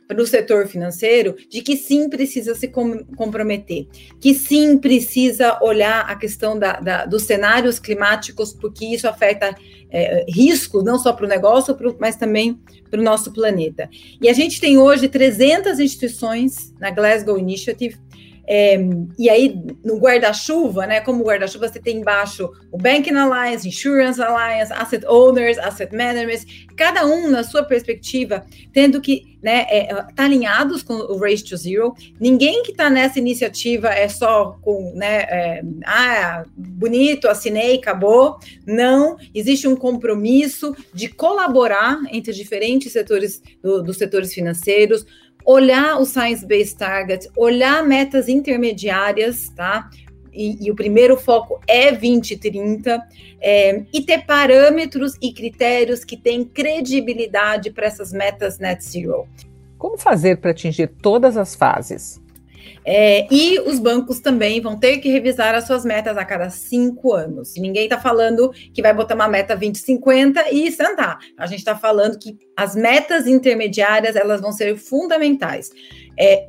para 0.06 0.22
o 0.22 0.26
setor 0.26 0.66
financeiro 0.66 1.34
de 1.48 1.62
que 1.62 1.76
sim 1.76 2.08
precisa 2.08 2.54
se 2.54 2.68
com, 2.68 3.04
comprometer, 3.16 3.86
que 4.20 4.34
sim 4.34 4.78
precisa 4.78 5.58
olhar 5.62 6.00
a 6.02 6.14
questão 6.14 6.58
da, 6.58 6.78
da, 6.78 7.06
dos 7.06 7.24
cenários 7.24 7.78
climáticos, 7.78 8.52
porque 8.52 8.84
isso 8.86 9.08
afeta 9.08 9.54
é, 9.90 10.24
riscos 10.28 10.84
não 10.84 10.98
só 10.98 11.12
para 11.12 11.24
o 11.24 11.28
negócio, 11.28 11.74
pro, 11.74 11.96
mas 11.98 12.16
também 12.16 12.60
para 12.90 13.00
o 13.00 13.02
nosso 13.02 13.32
planeta. 13.32 13.88
E 14.20 14.28
a 14.28 14.32
gente 14.32 14.60
tem 14.60 14.78
hoje 14.78 15.08
300 15.08 15.78
instituições 15.78 16.74
na 16.78 16.90
Glasgow 16.90 17.38
Initiative 17.38 17.98
é, 18.46 18.78
e 19.18 19.30
aí, 19.30 19.58
no 19.84 19.96
guarda-chuva, 19.98 20.86
né? 20.86 21.00
Como 21.00 21.24
guarda-chuva, 21.24 21.68
você 21.68 21.80
tem 21.80 21.98
embaixo 21.98 22.50
o 22.70 22.76
Banking 22.76 23.14
Alliance, 23.14 23.66
Insurance 23.66 24.20
Alliance, 24.20 24.72
Asset 24.72 25.06
Owners, 25.06 25.58
Asset 25.58 25.94
Managers, 25.94 26.44
cada 26.76 27.06
um 27.06 27.30
na 27.30 27.42
sua 27.42 27.62
perspectiva, 27.62 28.44
tendo 28.72 29.00
que 29.00 29.34
né, 29.42 29.66
é, 29.68 29.94
tá 30.14 30.24
alinhados 30.24 30.82
com 30.82 30.94
o 30.94 31.18
Race 31.18 31.44
to 31.44 31.56
Zero. 31.56 31.94
Ninguém 32.18 32.62
que 32.62 32.70
está 32.70 32.88
nessa 32.88 33.18
iniciativa 33.18 33.88
é 33.88 34.08
só 34.08 34.58
com, 34.62 34.94
né, 34.94 35.20
é, 35.22 35.62
ah, 35.84 36.44
bonito, 36.56 37.28
assinei, 37.28 37.76
acabou. 37.76 38.38
Não, 38.66 39.18
existe 39.34 39.68
um 39.68 39.76
compromisso 39.76 40.74
de 40.94 41.08
colaborar 41.08 42.00
entre 42.10 42.32
diferentes 42.32 42.90
setores 42.90 43.42
do, 43.62 43.82
dos 43.82 43.98
setores 43.98 44.32
financeiros, 44.32 45.04
olhar 45.44 46.00
o 46.00 46.06
Science-Based 46.06 46.76
Target, 46.76 47.28
olhar 47.36 47.84
metas 47.84 48.28
intermediárias, 48.28 49.50
tá? 49.50 49.90
E, 50.32 50.66
e, 50.66 50.70
o 50.70 50.74
primeiro 50.74 51.16
foco 51.16 51.60
é 51.66 51.92
2030, 51.92 53.00
é, 53.40 53.82
e 53.92 54.02
ter 54.02 54.24
parâmetros 54.26 55.16
e 55.22 55.32
critérios 55.32 56.04
que 56.04 56.16
têm 56.16 56.44
credibilidade 56.44 57.70
para 57.70 57.86
essas 57.86 58.12
metas 58.12 58.58
net 58.58 58.82
zero. 58.84 59.28
Como 59.78 59.96
fazer 59.96 60.38
para 60.38 60.50
atingir 60.50 60.88
todas 61.00 61.36
as 61.36 61.54
fases? 61.54 62.20
É, 62.84 63.26
e 63.32 63.58
os 63.60 63.78
bancos 63.78 64.20
também 64.20 64.60
vão 64.60 64.78
ter 64.78 64.98
que 64.98 65.08
revisar 65.08 65.54
as 65.54 65.66
suas 65.66 65.84
metas 65.84 66.16
a 66.16 66.24
cada 66.24 66.50
cinco 66.50 67.12
anos. 67.12 67.54
Ninguém 67.56 67.84
está 67.84 67.98
falando 67.98 68.50
que 68.72 68.82
vai 68.82 68.92
botar 68.92 69.14
uma 69.14 69.28
meta 69.28 69.54
2050 69.54 70.50
e 70.52 70.70
sentar. 70.70 71.18
A 71.38 71.46
gente 71.46 71.60
está 71.60 71.76
falando 71.76 72.18
que 72.18 72.36
as 72.56 72.74
metas 72.74 73.26
intermediárias 73.26 74.16
elas 74.16 74.40
vão 74.40 74.52
ser 74.52 74.76
fundamentais. 74.76 75.70
É, 76.18 76.46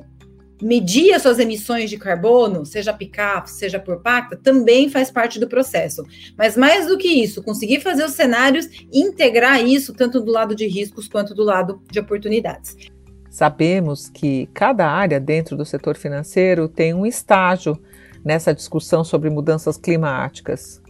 medir 0.60 1.12
as 1.12 1.22
suas 1.22 1.38
emissões 1.38 1.90
de 1.90 1.98
carbono, 1.98 2.64
seja 2.64 2.92
PICAP, 2.92 3.50
seja 3.50 3.78
por 3.78 4.00
pacta, 4.00 4.36
também 4.36 4.88
faz 4.88 5.10
parte 5.10 5.38
do 5.38 5.48
processo. 5.48 6.02
Mas 6.36 6.56
mais 6.56 6.86
do 6.86 6.96
que 6.96 7.08
isso, 7.08 7.42
conseguir 7.42 7.80
fazer 7.80 8.04
os 8.04 8.12
cenários 8.12 8.66
e 8.92 9.00
integrar 9.00 9.62
isso 9.62 9.92
tanto 9.92 10.20
do 10.20 10.32
lado 10.32 10.54
de 10.54 10.66
riscos 10.66 11.08
quanto 11.08 11.34
do 11.34 11.42
lado 11.42 11.82
de 11.90 12.00
oportunidades. 12.00 12.76
Sabemos 13.30 14.08
que 14.08 14.48
cada 14.54 14.88
área 14.88 15.20
dentro 15.20 15.56
do 15.56 15.64
setor 15.64 15.96
financeiro 15.96 16.68
tem 16.68 16.94
um 16.94 17.04
estágio 17.04 17.80
nessa 18.24 18.54
discussão 18.54 19.04
sobre 19.04 19.30
mudanças 19.30 19.76
climáticas. 19.76 20.82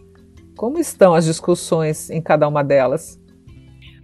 Como 0.55 0.79
estão 0.79 1.13
as 1.13 1.25
discussões 1.25 2.09
em 2.09 2.21
cada 2.21 2.47
uma 2.47 2.63
delas? 2.63 3.19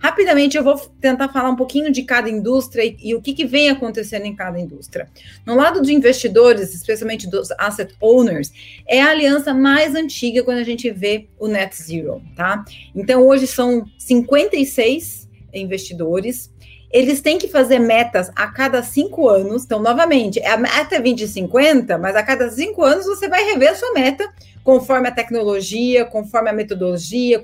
Rapidamente, 0.03 0.57
eu 0.57 0.63
vou 0.65 0.77
tentar 0.99 1.29
falar 1.29 1.49
um 1.49 1.55
pouquinho 1.55 1.89
de 1.89 2.03
cada 2.03 2.29
indústria 2.29 2.83
e, 2.83 2.97
e 3.01 3.15
o 3.15 3.21
que, 3.21 3.33
que, 3.33 3.45
vem 3.45 3.69
acontecendo 3.69 4.25
em 4.25 4.35
cada 4.35 4.59
indústria. 4.59 5.09
No 5.45 5.55
lado 5.55 5.81
de 5.81 5.93
investidores, 5.93 6.75
especialmente 6.75 7.25
dos 7.25 7.49
asset 7.51 7.95
owners, 8.01 8.51
é 8.85 9.01
a 9.01 9.11
aliança 9.11 9.53
mais 9.53 9.95
antiga 9.95 10.43
quando 10.43 10.57
a 10.57 10.63
gente 10.63 10.91
vê 10.91 11.29
o 11.39 11.47
net 11.47 11.73
zero, 11.81 12.21
tá? 12.35 12.65
Então, 12.93 13.25
hoje 13.25 13.47
são 13.47 13.85
56 13.97 15.29
investidores 15.53 16.52
eles 16.93 17.21
têm 17.21 17.39
que 17.39 17.47
fazer 17.47 17.79
metas 17.79 18.31
a 18.35 18.47
cada 18.47 18.83
cinco 18.83 19.27
anos. 19.27 19.65
Então, 19.65 19.81
novamente, 19.81 20.39
a 20.45 20.55
meta 20.55 20.95
é 20.95 21.01
2050, 21.01 21.97
mas 21.97 22.15
a 22.15 22.21
cada 22.21 22.51
cinco 22.51 22.83
anos 22.83 23.07
você 23.07 23.27
vai 23.27 23.43
rever 23.43 23.71
a 23.71 23.75
sua 23.75 23.91
meta 23.93 24.31
conforme 24.63 25.09
a 25.09 25.11
tecnologia, 25.11 26.05
conforme 26.05 26.51
a 26.51 26.53
metodologia, 26.53 27.43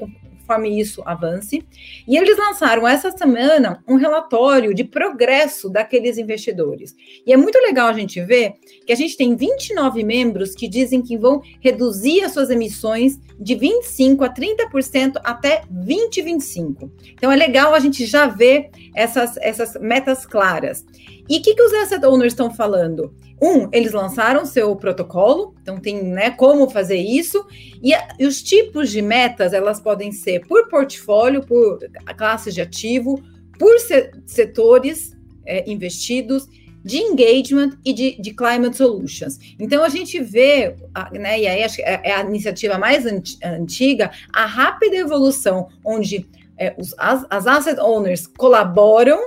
conforme 0.50 0.80
isso 0.80 1.04
avance. 1.06 1.64
E 2.08 2.18
eles 2.18 2.36
lançaram 2.38 2.88
essa 2.88 3.12
semana 3.12 3.84
um 3.88 3.96
relatório 3.96 4.74
de 4.74 4.84
progresso 4.84 5.70
daqueles 5.70 6.18
investidores. 6.18 6.96
E 7.26 7.32
é 7.32 7.38
muito 7.38 7.60
legal 7.60 7.88
a 7.88 7.94
gente 7.94 8.20
ver 8.20 8.54
que 8.86 8.92
a 8.92 8.96
gente 8.96 9.16
tem 9.16 9.36
29 9.36 10.04
membros 10.04 10.56
que 10.56 10.68
dizem 10.68 11.04
que 11.04 11.16
vão 11.16 11.42
reduzir 11.62 12.24
as 12.24 12.32
suas 12.32 12.50
emissões 12.50 13.20
de 13.40 13.54
25 13.54 14.24
a 14.24 14.34
30% 14.34 15.22
até 15.24 15.62
2025. 15.70 16.92
Então 17.14 17.32
é 17.32 17.36
legal 17.36 17.76
a 17.76 17.80
gente 17.80 18.06
já 18.06 18.26
ver 18.26 18.72
essas, 18.96 19.38
essas 19.38 19.80
metas 19.80 20.26
claras. 20.26 20.84
E 21.30 21.38
o 21.38 21.42
que, 21.42 21.54
que 21.54 21.62
os 21.62 21.74
asset 21.74 22.04
owners 22.06 22.34
estão 22.34 22.52
falando? 22.52 23.14
um, 23.42 23.70
eles 23.72 23.94
lançaram 23.94 24.46
seu 24.46 24.76
protocolo, 24.76 25.56
então 25.62 25.80
tem 25.80 26.04
né, 26.04 26.32
como 26.32 26.70
fazer 26.70 26.98
isso, 26.98 27.46
e, 27.82 27.94
a, 27.94 28.08
e, 28.20 28.26
os 28.26 28.44
tipos 28.44 28.92
de 28.92 29.02
metas 29.02 29.54
elas 29.54 29.80
podem 29.80 30.12
ser 30.12 30.46
por 30.46 30.68
portfólio, 30.68 31.46
por 31.46 31.80
classes 32.18 32.54
de 32.54 32.62
ativo, 32.62 33.22
por 33.58 33.80
se, 33.80 34.12
setores 34.26 35.16
é, 35.46 35.70
investidos, 35.70 36.48
de 36.84 36.98
engagement 36.98 37.72
e 37.84 37.92
de, 37.92 38.22
de, 38.22 38.34
climate 38.34 38.78
solutions. 38.78 39.38
Então 39.60 39.84
a 39.84 39.90
gente 39.90 40.18
vê, 40.22 40.76
né, 41.12 41.42
e 41.42 41.48
aí 41.48 41.64
acho 41.64 41.76
que 41.76 41.82
é, 41.82 42.02
é 42.06 42.14
a 42.14 42.22
iniciativa 42.22 42.78
mais 42.78 43.06
antiga, 43.44 44.12
a 44.32 44.46
rápida 44.46 44.96
evolução, 44.96 45.68
onde 45.84 46.26
é, 46.58 46.74
os, 46.78 46.96
as, 46.98 47.26
as 47.30 47.48
asset 47.48 47.80
owners 47.82 48.28
colaboram 48.28 49.20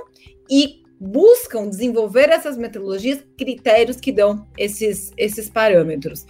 e 0.49 0.82
buscam 1.03 1.67
desenvolver 1.67 2.29
essas 2.29 2.57
metodologias, 2.57 3.19
critérios 3.37 3.97
que 3.97 4.11
dão 4.11 4.47
esses, 4.57 5.11
esses 5.17 5.49
parâmetros. 5.49 6.25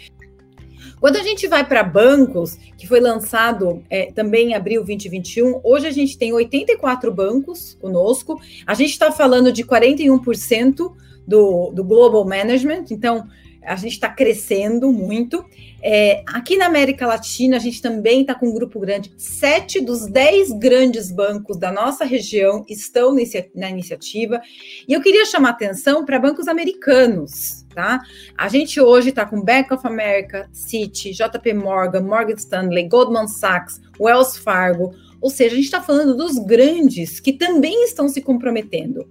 Quando 1.00 1.18
a 1.18 1.24
gente 1.24 1.48
vai 1.48 1.68
para 1.68 1.84
bancos, 1.84 2.58
que 2.78 2.88
foi 2.88 3.00
lançado 3.00 3.84
é, 3.90 4.12
também 4.12 4.52
em 4.52 4.54
abril 4.56 4.84
2021, 4.84 5.62
hoje 5.64 5.86
a 5.86 5.92
gente 5.92 6.18
tem 6.18 6.34
84 6.34 7.12
bancos 7.14 7.78
conosco, 7.80 8.40
a 8.66 8.74
gente 8.74 8.92
está 8.92 9.12
falando 9.12 9.52
de 9.52 9.64
41% 9.64 10.94
do, 11.28 11.72
do 11.72 11.84
Global 11.84 12.26
Management, 12.26 12.86
então 12.90 13.28
a 13.66 13.76
gente 13.76 13.94
está 13.94 14.10
crescendo 14.10 14.92
muito. 14.92 15.44
É, 15.82 16.24
aqui 16.28 16.56
na 16.56 16.66
América 16.66 17.06
Latina, 17.06 17.58
a 17.58 17.60
gente 17.60 17.82
também 17.82 18.22
está 18.22 18.34
com 18.34 18.48
um 18.48 18.54
grupo 18.54 18.80
grande. 18.80 19.12
Sete 19.18 19.82
dos 19.82 20.06
dez 20.08 20.52
grandes 20.52 21.12
bancos 21.12 21.58
da 21.58 21.72
nossa 21.72 22.06
região 22.06 22.66
estão 22.70 23.14
nesse, 23.14 23.50
na 23.54 23.70
iniciativa. 23.70 24.42
E 24.88 24.94
eu 24.94 25.02
queria 25.02 25.26
chamar 25.26 25.50
atenção 25.50 26.06
para 26.06 26.20
bancos 26.20 26.48
americanos. 26.48 27.64
Tá? 27.74 28.02
A 28.38 28.48
gente 28.48 28.80
hoje 28.80 29.10
está 29.10 29.26
com 29.26 29.42
Bank 29.42 29.74
of 29.74 29.86
America, 29.88 30.48
Citi, 30.54 31.12
JP 31.12 31.54
Morgan, 31.54 32.02
Morgan 32.02 32.36
Stanley, 32.36 32.88
Goldman 32.88 33.28
Sachs, 33.28 33.82
Wells 34.00 34.38
Fargo. 34.38 34.94
Ou 35.20 35.30
seja, 35.30 35.54
a 35.54 35.56
gente 35.56 35.66
está 35.66 35.82
falando 35.82 36.16
dos 36.16 36.38
grandes 36.38 37.20
que 37.20 37.34
também 37.34 37.86
estão 37.86 38.08
se 38.08 38.22
comprometendo. 38.22 39.08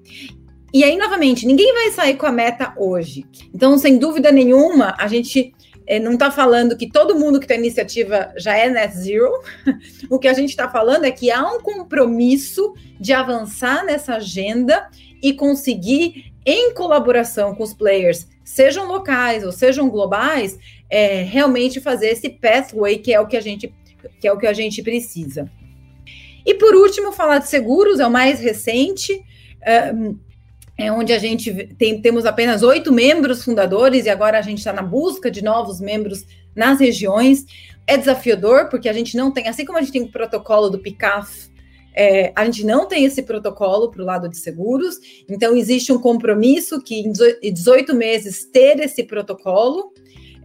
E 0.72 0.82
aí, 0.84 0.96
novamente, 0.96 1.46
ninguém 1.46 1.72
vai 1.74 1.90
sair 1.90 2.16
com 2.16 2.24
a 2.24 2.32
meta 2.32 2.72
hoje. 2.78 3.26
Então, 3.54 3.76
sem 3.76 3.98
dúvida 3.98 4.32
nenhuma, 4.32 4.94
a 4.98 5.06
gente 5.06 5.54
é, 5.86 5.98
não 5.98 6.14
está 6.14 6.30
falando 6.30 6.76
que 6.76 6.90
todo 6.90 7.18
mundo 7.18 7.38
que 7.38 7.46
tem 7.46 7.58
iniciativa 7.58 8.32
já 8.36 8.56
é 8.56 8.70
net 8.70 8.96
zero. 8.96 9.30
o 10.08 10.18
que 10.18 10.28
a 10.28 10.32
gente 10.32 10.50
está 10.50 10.70
falando 10.70 11.04
é 11.04 11.10
que 11.10 11.30
há 11.30 11.46
um 11.46 11.60
compromisso 11.60 12.72
de 12.98 13.12
avançar 13.12 13.84
nessa 13.84 14.14
agenda 14.14 14.88
e 15.22 15.34
conseguir, 15.34 16.32
em 16.44 16.72
colaboração 16.72 17.54
com 17.54 17.62
os 17.62 17.74
players, 17.74 18.26
sejam 18.42 18.88
locais 18.88 19.44
ou 19.44 19.52
sejam 19.52 19.88
globais, 19.88 20.58
é, 20.88 21.22
realmente 21.22 21.80
fazer 21.80 22.08
esse 22.08 22.28
pathway 22.28 22.98
que 22.98 23.12
é 23.12 23.20
o 23.20 23.26
que 23.26 23.36
a 23.36 23.40
gente 23.40 23.72
que 24.20 24.26
é 24.26 24.32
o 24.32 24.38
que 24.38 24.48
a 24.48 24.52
gente 24.52 24.82
precisa. 24.82 25.48
E 26.44 26.54
por 26.54 26.74
último, 26.74 27.12
falar 27.12 27.38
de 27.38 27.48
seguros 27.48 28.00
é 28.00 28.06
o 28.06 28.10
mais 28.10 28.40
recente. 28.40 29.22
Um, 29.94 30.18
é 30.82 30.92
onde 30.92 31.12
a 31.12 31.18
gente 31.18 31.52
tem, 31.78 32.00
temos 32.00 32.26
apenas 32.26 32.62
oito 32.62 32.92
membros 32.92 33.44
fundadores 33.44 34.06
e 34.06 34.10
agora 34.10 34.38
a 34.38 34.42
gente 34.42 34.58
está 34.58 34.72
na 34.72 34.82
busca 34.82 35.30
de 35.30 35.42
novos 35.42 35.80
membros 35.80 36.24
nas 36.54 36.80
regiões. 36.80 37.44
É 37.86 37.96
desafiador, 37.96 38.68
porque 38.68 38.88
a 38.88 38.92
gente 38.92 39.16
não 39.16 39.30
tem, 39.30 39.48
assim 39.48 39.64
como 39.64 39.78
a 39.78 39.80
gente 39.80 39.92
tem 39.92 40.02
o 40.02 40.12
protocolo 40.12 40.68
do 40.68 40.78
PICAF, 40.78 41.50
é, 41.94 42.32
a 42.34 42.44
gente 42.44 42.64
não 42.64 42.86
tem 42.86 43.04
esse 43.04 43.22
protocolo 43.22 43.90
para 43.90 44.02
o 44.02 44.06
lado 44.06 44.28
de 44.28 44.38
seguros, 44.38 44.98
então 45.28 45.54
existe 45.54 45.92
um 45.92 45.98
compromisso 45.98 46.80
que 46.80 46.94
em 47.42 47.52
18 47.52 47.94
meses 47.94 48.46
ter 48.46 48.80
esse 48.80 49.02
protocolo 49.04 49.92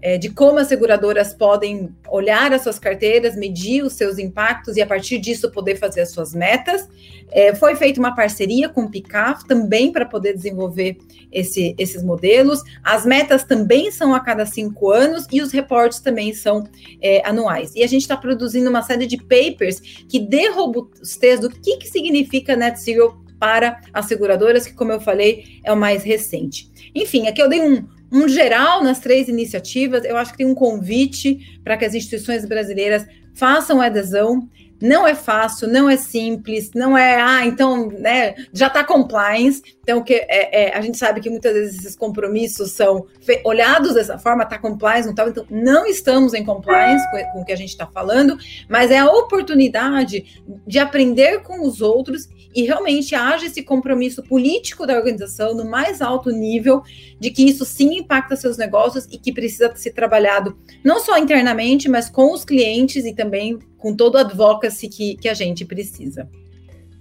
é, 0.01 0.17
de 0.17 0.29
como 0.29 0.59
as 0.59 0.67
seguradoras 0.67 1.33
podem 1.33 1.89
olhar 2.07 2.53
as 2.53 2.61
suas 2.61 2.77
carteiras, 2.77 3.35
medir 3.35 3.83
os 3.83 3.93
seus 3.93 4.17
impactos 4.17 4.77
e, 4.77 4.81
a 4.81 4.87
partir 4.87 5.17
disso, 5.19 5.51
poder 5.51 5.75
fazer 5.75 6.01
as 6.01 6.11
suas 6.11 6.33
metas. 6.33 6.87
É, 7.29 7.53
foi 7.53 7.75
feita 7.75 7.99
uma 7.99 8.15
parceria 8.15 8.69
com 8.69 8.83
o 8.83 8.89
PICAF 8.89 9.45
também 9.45 9.91
para 9.91 10.05
poder 10.05 10.33
desenvolver 10.33 10.97
esse, 11.31 11.75
esses 11.77 12.01
modelos. 12.01 12.61
As 12.83 13.05
metas 13.05 13.43
também 13.43 13.91
são 13.91 14.13
a 14.13 14.19
cada 14.19 14.45
cinco 14.45 14.91
anos 14.91 15.25
e 15.31 15.41
os 15.41 15.51
reportes 15.51 15.99
também 15.99 16.33
são 16.33 16.63
é, 17.01 17.27
anuais. 17.27 17.73
E 17.75 17.83
a 17.83 17.87
gente 17.87 18.03
está 18.03 18.15
produzindo 18.15 18.69
uma 18.69 18.81
série 18.81 19.07
de 19.07 19.17
papers 19.17 19.79
que 20.07 20.19
dê 20.19 20.49
robustez 20.49 21.39
do 21.39 21.49
que, 21.49 21.77
que 21.77 21.87
significa 21.87 22.55
net 22.55 22.79
zero 22.79 23.25
para 23.39 23.81
as 23.93 24.05
seguradoras, 24.05 24.65
que, 24.65 24.73
como 24.73 24.91
eu 24.91 24.99
falei, 24.99 25.59
é 25.63 25.71
o 25.71 25.77
mais 25.77 26.03
recente. 26.03 26.71
Enfim, 26.95 27.27
aqui 27.27 27.41
eu 27.41 27.49
dei 27.49 27.61
um, 27.61 27.87
um 28.11 28.27
geral 28.27 28.83
nas 28.83 28.99
três 28.99 29.27
iniciativas. 29.27 30.03
Eu 30.05 30.17
acho 30.17 30.31
que 30.31 30.37
tem 30.37 30.47
um 30.47 30.55
convite 30.55 31.59
para 31.63 31.77
que 31.77 31.85
as 31.85 31.93
instituições 31.93 32.45
brasileiras 32.45 33.05
façam 33.33 33.81
adesão. 33.81 34.49
Não 34.81 35.07
é 35.07 35.15
fácil, 35.15 35.67
não 35.67 35.89
é 35.89 35.97
simples, 35.97 36.71
não 36.73 36.97
é, 36.97 37.19
ah, 37.19 37.45
então, 37.45 37.87
né, 37.87 38.35
já 38.53 38.67
está 38.67 38.83
compliance. 38.83 39.61
Então, 39.81 40.03
que 40.03 40.13
é, 40.13 40.65
é, 40.65 40.77
a 40.77 40.81
gente 40.81 40.97
sabe 40.97 41.21
que 41.21 41.29
muitas 41.29 41.53
vezes 41.53 41.79
esses 41.79 41.95
compromissos 41.95 42.71
são 42.71 43.05
olhados 43.45 43.93
dessa 43.93 44.17
forma, 44.17 44.43
está 44.43 44.57
compliance, 44.57 45.05
não 45.05 45.11
está. 45.11 45.27
Então, 45.27 45.45
não 45.49 45.85
estamos 45.85 46.33
em 46.33 46.43
compliance 46.43 47.09
com, 47.09 47.17
com 47.31 47.41
o 47.41 47.45
que 47.45 47.53
a 47.53 47.57
gente 47.57 47.69
está 47.69 47.87
falando, 47.87 48.37
mas 48.69 48.91
é 48.91 48.99
a 48.99 49.09
oportunidade 49.09 50.43
de 50.65 50.79
aprender 50.79 51.41
com 51.41 51.65
os 51.65 51.81
outros 51.81 52.27
e 52.57 52.63
realmente 52.63 53.13
haja 53.13 53.45
esse 53.45 53.61
compromisso 53.61 54.23
político 54.23 54.87
da 54.87 54.95
organização 54.95 55.53
no 55.53 55.63
mais 55.63 56.01
alto 56.01 56.31
nível 56.31 56.81
de 57.19 57.29
que 57.29 57.47
isso 57.47 57.63
sim 57.63 57.99
impacta 57.99 58.35
seus 58.35 58.57
negócios 58.57 59.05
e 59.11 59.17
que 59.19 59.31
precisa 59.31 59.71
ser 59.75 59.91
trabalhado 59.91 60.57
não 60.83 60.99
só 60.99 61.17
internamente, 61.17 61.87
mas 61.87 62.09
com 62.09 62.33
os 62.33 62.43
clientes 62.43 63.05
e 63.05 63.13
também 63.13 63.59
com 63.77 63.95
todo 63.95 64.15
o 64.15 64.17
advocacy 64.17 64.87
que, 64.87 65.15
que 65.15 65.29
a 65.29 65.33
gente 65.33 65.65
precisa. 65.65 66.27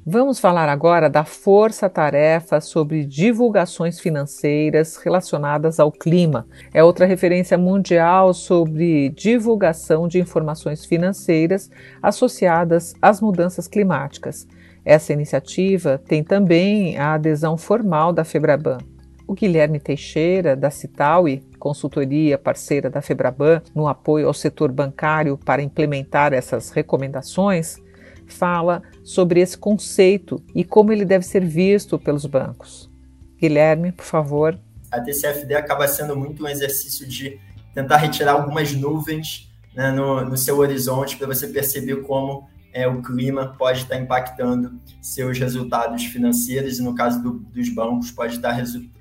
Vamos 0.09 0.39
falar 0.39 0.69
agora 0.69 1.11
da 1.11 1.25
força-tarefa 1.25 2.61
sobre 2.61 3.05
divulgações 3.05 3.99
financeiras 3.99 4.97
relacionadas 4.97 5.81
ao 5.81 5.91
clima. 5.91 6.47
É 6.73 6.85
outra 6.85 7.07
referência 7.07 7.59
mundial 7.59 8.33
sobre 8.33 9.09
divulgação 9.09 10.07
de 10.07 10.21
informações 10.21 10.85
financeiras 10.85 11.69
associadas 12.01 12.95
às 13.03 13.21
mudanças 13.21 13.67
climáticas. 13.67 14.47
Essa 14.85 15.12
iniciativa 15.12 16.01
tem 16.07 16.23
também 16.23 16.97
a 16.97 17.15
adesão 17.15 17.57
formal 17.57 18.12
da 18.12 18.23
Febraban. 18.23 18.79
O 19.27 19.35
Guilherme 19.35 19.81
Teixeira, 19.81 20.55
da 20.55 20.71
Citaui, 20.71 21.43
consultoria 21.59 22.38
parceira 22.38 22.88
da 22.88 23.03
Febraban 23.03 23.62
no 23.75 23.88
apoio 23.88 24.27
ao 24.27 24.35
setor 24.35 24.71
bancário 24.71 25.38
para 25.38 25.62
implementar 25.62 26.33
essas 26.33 26.71
recomendações, 26.71 27.77
fala 28.27 28.83
sobre 29.05 29.40
esse 29.40 29.57
conceito 29.57 30.42
e 30.55 30.64
como 30.64 30.92
ele 30.92 31.05
deve 31.05 31.25
ser 31.25 31.45
visto 31.45 31.99
pelos 31.99 32.27
bancos. 32.27 32.90
Guilherme, 33.40 33.92
por 33.92 34.05
favor. 34.05 34.59
A 34.90 35.01
TCFD 35.01 35.55
acaba 35.55 35.87
sendo 35.87 36.16
muito 36.16 36.45
um 36.45 36.49
exercício 36.49 37.07
de 37.07 37.38
tentar 37.75 37.99
retirar 37.99 38.33
algumas 38.33 38.73
nuvens 38.73 39.51
né, 39.75 39.90
no, 39.90 40.25
no 40.25 40.37
seu 40.37 40.59
horizonte 40.59 41.16
para 41.16 41.27
você 41.27 41.47
perceber 41.49 42.03
como 42.03 42.49
é, 42.77 42.87
o 42.87 43.01
clima 43.01 43.55
pode 43.57 43.81
estar 43.81 43.97
impactando 43.97 44.79
seus 45.01 45.39
resultados 45.39 46.05
financeiros 46.05 46.79
e, 46.79 46.83
no 46.83 46.95
caso 46.95 47.23
do, 47.23 47.39
dos 47.39 47.71
bancos, 47.71 48.11
pode 48.11 48.35
estar, 48.35 48.55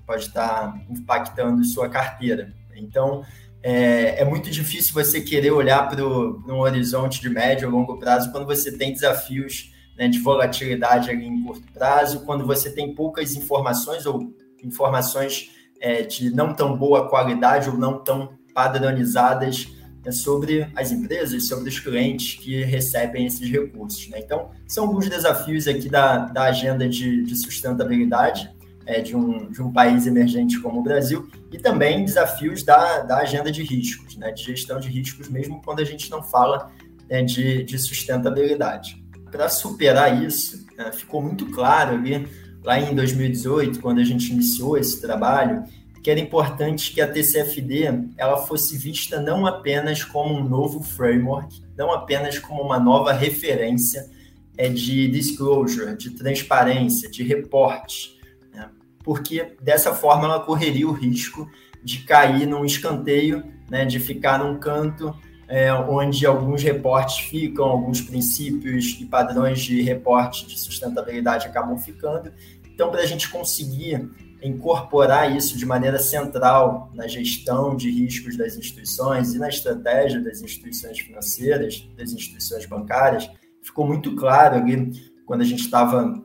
pode 0.07 0.21
estar 0.23 0.81
impactando 0.89 1.61
sua 1.65 1.89
carteira. 1.89 2.53
Então, 2.73 3.25
é, 3.61 4.21
é 4.21 4.23
muito 4.23 4.49
difícil 4.49 4.93
você 4.93 5.19
querer 5.19 5.51
olhar 5.51 5.89
para 5.89 6.01
um 6.01 6.59
horizonte 6.59 7.19
de 7.19 7.27
médio 7.27 7.67
ou 7.67 7.75
longo 7.77 7.99
prazo 7.99 8.31
quando 8.31 8.45
você 8.45 8.71
tem 8.71 8.93
desafios 8.93 9.73
né, 9.97 10.07
de 10.07 10.19
volatilidade 10.19 11.09
ali 11.09 11.25
em 11.25 11.43
curto 11.43 11.69
prazo, 11.73 12.21
quando 12.21 12.45
você 12.45 12.71
tem 12.71 12.95
poucas 12.95 13.35
informações 13.35 14.05
ou 14.05 14.33
informações 14.63 15.49
é, 15.81 16.01
de 16.01 16.33
não 16.33 16.53
tão 16.53 16.77
boa 16.77 17.09
qualidade 17.09 17.69
ou 17.69 17.77
não 17.77 18.01
tão 18.01 18.37
padronizadas 18.53 19.67
é 20.05 20.11
sobre 20.11 20.67
as 20.75 20.91
empresas, 20.91 21.47
sobre 21.47 21.69
os 21.69 21.79
clientes 21.79 22.39
que 22.39 22.63
recebem 22.63 23.25
esses 23.25 23.49
recursos. 23.49 24.07
Né? 24.09 24.19
Então, 24.19 24.51
são 24.67 24.85
alguns 24.85 25.09
desafios 25.09 25.67
aqui 25.67 25.89
da, 25.89 26.17
da 26.25 26.43
agenda 26.43 26.87
de, 26.87 27.23
de 27.23 27.35
sustentabilidade 27.35 28.53
é, 28.85 29.01
de, 29.01 29.15
um, 29.15 29.49
de 29.49 29.61
um 29.61 29.71
país 29.73 30.05
emergente 30.05 30.59
como 30.61 30.79
o 30.79 30.83
Brasil 30.83 31.27
e 31.51 31.57
também 31.57 32.05
desafios 32.05 32.61
da, 32.63 32.99
da 32.99 33.17
agenda 33.17 33.51
de 33.51 33.63
riscos, 33.63 34.15
né? 34.15 34.31
de 34.31 34.43
gestão 34.43 34.79
de 34.79 34.89
riscos, 34.89 35.27
mesmo 35.27 35.61
quando 35.63 35.79
a 35.79 35.85
gente 35.85 36.09
não 36.11 36.21
fala 36.21 36.71
é, 37.09 37.23
de, 37.23 37.63
de 37.63 37.79
sustentabilidade. 37.79 39.03
Para 39.31 39.49
superar 39.49 40.23
isso, 40.23 40.65
é, 40.77 40.91
ficou 40.91 41.21
muito 41.21 41.47
claro 41.47 41.95
ali, 41.95 42.27
lá 42.63 42.79
em 42.79 42.93
2018, 42.93 43.79
quando 43.79 43.99
a 43.99 44.03
gente 44.03 44.31
iniciou 44.31 44.77
esse 44.77 45.01
trabalho, 45.01 45.63
que 46.05 46.11
era 46.11 46.19
importante 46.19 46.93
que 46.93 47.01
a 47.01 47.11
TCFD 47.11 48.11
ela 48.15 48.37
fosse 48.37 48.77
vista 48.77 49.19
não 49.19 49.47
apenas 49.47 50.03
como 50.03 50.35
um 50.35 50.47
novo 50.47 50.83
framework, 50.83 51.63
não 51.75 51.91
apenas 51.91 52.37
como 52.37 52.61
uma 52.61 52.77
nova 52.77 53.11
referência 53.11 54.07
é, 54.55 54.69
de 54.69 55.07
disclosure, 55.07 55.97
de 55.97 56.11
transparência, 56.11 57.09
de 57.09 57.23
reporte, 57.23 58.19
né? 58.53 58.69
porque 59.03 59.55
dessa 59.59 59.95
forma 59.95 60.25
ela 60.25 60.39
correria 60.41 60.87
o 60.87 60.91
risco 60.91 61.49
de 61.83 62.03
cair 62.03 62.45
num 62.45 62.63
escanteio, 62.63 63.43
né, 63.67 63.83
de 63.83 63.99
ficar 63.99 64.37
num 64.37 64.59
canto 64.59 65.11
é, 65.47 65.73
onde 65.73 66.23
alguns 66.23 66.61
reportes 66.61 67.17
ficam, 67.17 67.65
alguns 67.65 67.99
princípios 67.99 68.95
e 69.01 69.05
padrões 69.05 69.59
de 69.59 69.81
reporte 69.81 70.45
de 70.45 70.59
sustentabilidade 70.59 71.47
acabam 71.47 71.79
ficando. 71.79 72.31
Então, 72.71 72.91
para 72.91 73.01
a 73.01 73.05
gente 73.07 73.27
conseguir 73.27 74.07
incorporar 74.41 75.35
isso 75.35 75.57
de 75.57 75.65
maneira 75.65 75.97
central 75.97 76.91
na 76.93 77.07
gestão 77.07 77.75
de 77.75 77.89
riscos 77.89 78.37
das 78.37 78.55
instituições 78.55 79.33
e 79.33 79.39
na 79.39 79.49
estratégia 79.49 80.21
das 80.21 80.41
instituições 80.41 80.99
financeiras, 80.99 81.87
das 81.97 82.11
instituições 82.11 82.65
bancárias, 82.65 83.29
ficou 83.61 83.87
muito 83.87 84.15
claro 84.15 84.55
ali 84.55 84.91
quando 85.25 85.41
a 85.41 85.45
gente 85.45 85.61
estava 85.61 86.23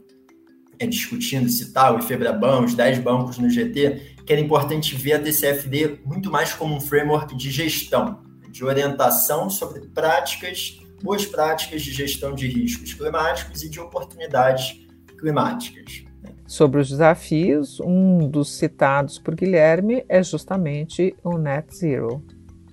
é, 0.78 0.86
discutindo 0.86 1.48
citar 1.48 1.94
o 1.94 1.98
IFEBRABAN, 1.98 2.64
os 2.64 2.74
10 2.74 2.98
bancos 2.98 3.38
no 3.38 3.48
GT, 3.48 4.16
que 4.24 4.32
era 4.32 4.40
importante 4.40 4.94
ver 4.94 5.14
a 5.14 5.18
TCFD 5.18 6.00
muito 6.04 6.30
mais 6.30 6.52
como 6.52 6.74
um 6.74 6.80
framework 6.80 7.34
de 7.36 7.50
gestão, 7.50 8.22
de 8.50 8.64
orientação 8.64 9.48
sobre 9.48 9.80
práticas, 9.88 10.78
boas 11.02 11.24
práticas 11.24 11.82
de 11.82 11.92
gestão 11.92 12.34
de 12.34 12.46
riscos 12.46 12.92
climáticos 12.92 13.62
e 13.62 13.70
de 13.70 13.80
oportunidades 13.80 14.86
climáticas. 15.18 16.04
Sobre 16.46 16.80
os 16.80 16.88
desafios, 16.88 17.80
um 17.80 18.28
dos 18.28 18.52
citados 18.56 19.18
por 19.18 19.35
Guilherme 19.35 20.04
é 20.09 20.22
justamente 20.22 21.14
o 21.22 21.38
Net 21.38 21.74
Zero. 21.74 22.24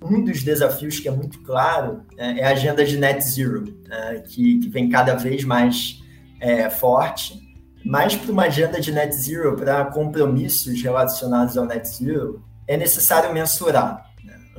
Um 0.01 0.23
dos 0.23 0.43
desafios 0.43 0.99
que 0.99 1.07
é 1.07 1.11
muito 1.11 1.41
claro 1.41 2.01
é, 2.17 2.39
é 2.39 2.43
a 2.45 2.49
agenda 2.49 2.83
de 2.83 2.97
Net 2.97 3.23
Zero, 3.23 3.63
né, 3.87 4.23
que, 4.27 4.67
vem 4.69 4.89
cada 4.89 5.15
vez 5.15 5.43
mais 5.43 6.03
é, 6.39 6.69
forte. 6.69 7.39
Mas 7.85 8.15
para 8.15 8.31
uma 8.31 8.43
agenda 8.43 8.81
de 8.81 8.91
Net 8.91 9.15
Zero, 9.15 9.55
para 9.55 9.85
compromissos 9.85 10.81
relacionados 10.81 11.57
ao 11.57 11.65
Net 11.65 11.87
Zero, 11.87 12.43
é 12.67 12.75
necessário 12.75 13.33
mensurar 13.33 14.07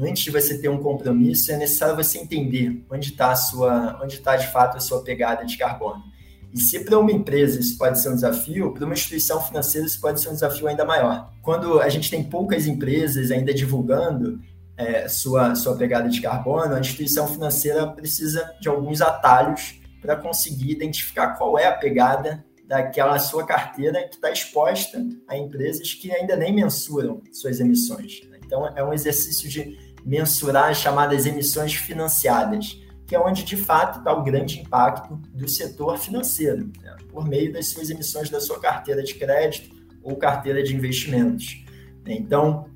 antes 0.01 0.22
de 0.22 0.31
você 0.31 0.59
ter 0.59 0.68
um 0.68 0.79
compromisso, 0.79 1.51
é 1.53 1.57
necessário 1.57 1.96
você 1.96 2.18
entender 2.18 2.85
onde 2.90 3.11
está 3.11 3.35
onde 4.03 4.14
está 4.14 4.37
de 4.37 4.46
fato 4.48 4.77
a 4.77 4.81
sua 4.81 5.03
pegada 5.03 5.44
de 5.44 5.57
carbono. 5.57 6.05
E 6.52 6.61
se 6.61 6.80
para 6.84 6.98
uma 6.98 7.12
empresa 7.12 7.61
isso 7.61 7.76
pode 7.76 8.00
ser 8.00 8.08
um 8.08 8.14
desafio, 8.14 8.72
para 8.72 8.84
uma 8.84 8.94
instituição 8.94 9.40
financeira 9.40 9.87
isso 9.87 10.00
pode 10.00 10.20
ser 10.20 10.28
um 10.28 10.34
desafio 10.34 10.66
ainda 10.66 10.84
maior. 10.84 11.30
Quando 11.42 11.80
a 11.80 11.88
gente 11.88 12.11
tem 12.11 12.24
poucas 12.24 12.66
empresas 12.66 13.30
ainda 13.30 13.52
divulgando 13.52 14.40
é, 14.76 15.08
sua, 15.08 15.54
sua 15.54 15.76
pegada 15.76 16.08
de 16.08 16.20
carbono, 16.20 16.74
a 16.74 16.80
instituição 16.80 17.26
financeira 17.26 17.87
precisa 17.88 18.54
de 18.61 18.68
alguns 18.68 19.02
atalhos 19.02 19.80
para 20.00 20.16
conseguir 20.16 20.70
identificar 20.70 21.34
qual 21.34 21.58
é 21.58 21.66
a 21.66 21.72
pegada 21.72 22.44
daquela 22.66 23.18
sua 23.18 23.44
carteira 23.44 24.06
que 24.06 24.14
está 24.14 24.30
exposta 24.30 25.04
a 25.26 25.37
empresas 25.37 25.94
que 25.94 26.12
ainda 26.12 26.37
nem 26.37 26.54
mensuram 26.54 27.22
suas 27.32 27.61
emissões. 27.61 28.20
Então, 28.44 28.66
é 28.76 28.84
um 28.84 28.92
exercício 28.92 29.48
de 29.48 29.76
mensurar 30.04 30.70
as 30.70 30.78
chamadas 30.78 31.26
emissões 31.26 31.74
financiadas, 31.74 32.78
que 33.09 33.16
é 33.16 33.18
onde 33.18 33.42
de 33.42 33.57
fato 33.57 34.01
está 34.01 34.12
o 34.12 34.23
grande 34.23 34.61
impacto 34.61 35.16
do 35.33 35.49
setor 35.49 35.99
financeiro, 35.99 36.71
né? 36.83 36.94
por 37.11 37.27
meio 37.27 37.51
das 37.51 37.71
suas 37.71 37.88
emissões 37.88 38.29
da 38.29 38.38
sua 38.38 38.61
carteira 38.61 39.03
de 39.03 39.14
crédito 39.14 39.75
ou 40.03 40.14
carteira 40.14 40.62
de 40.62 40.77
investimentos. 40.77 41.64
Então, 42.07 42.66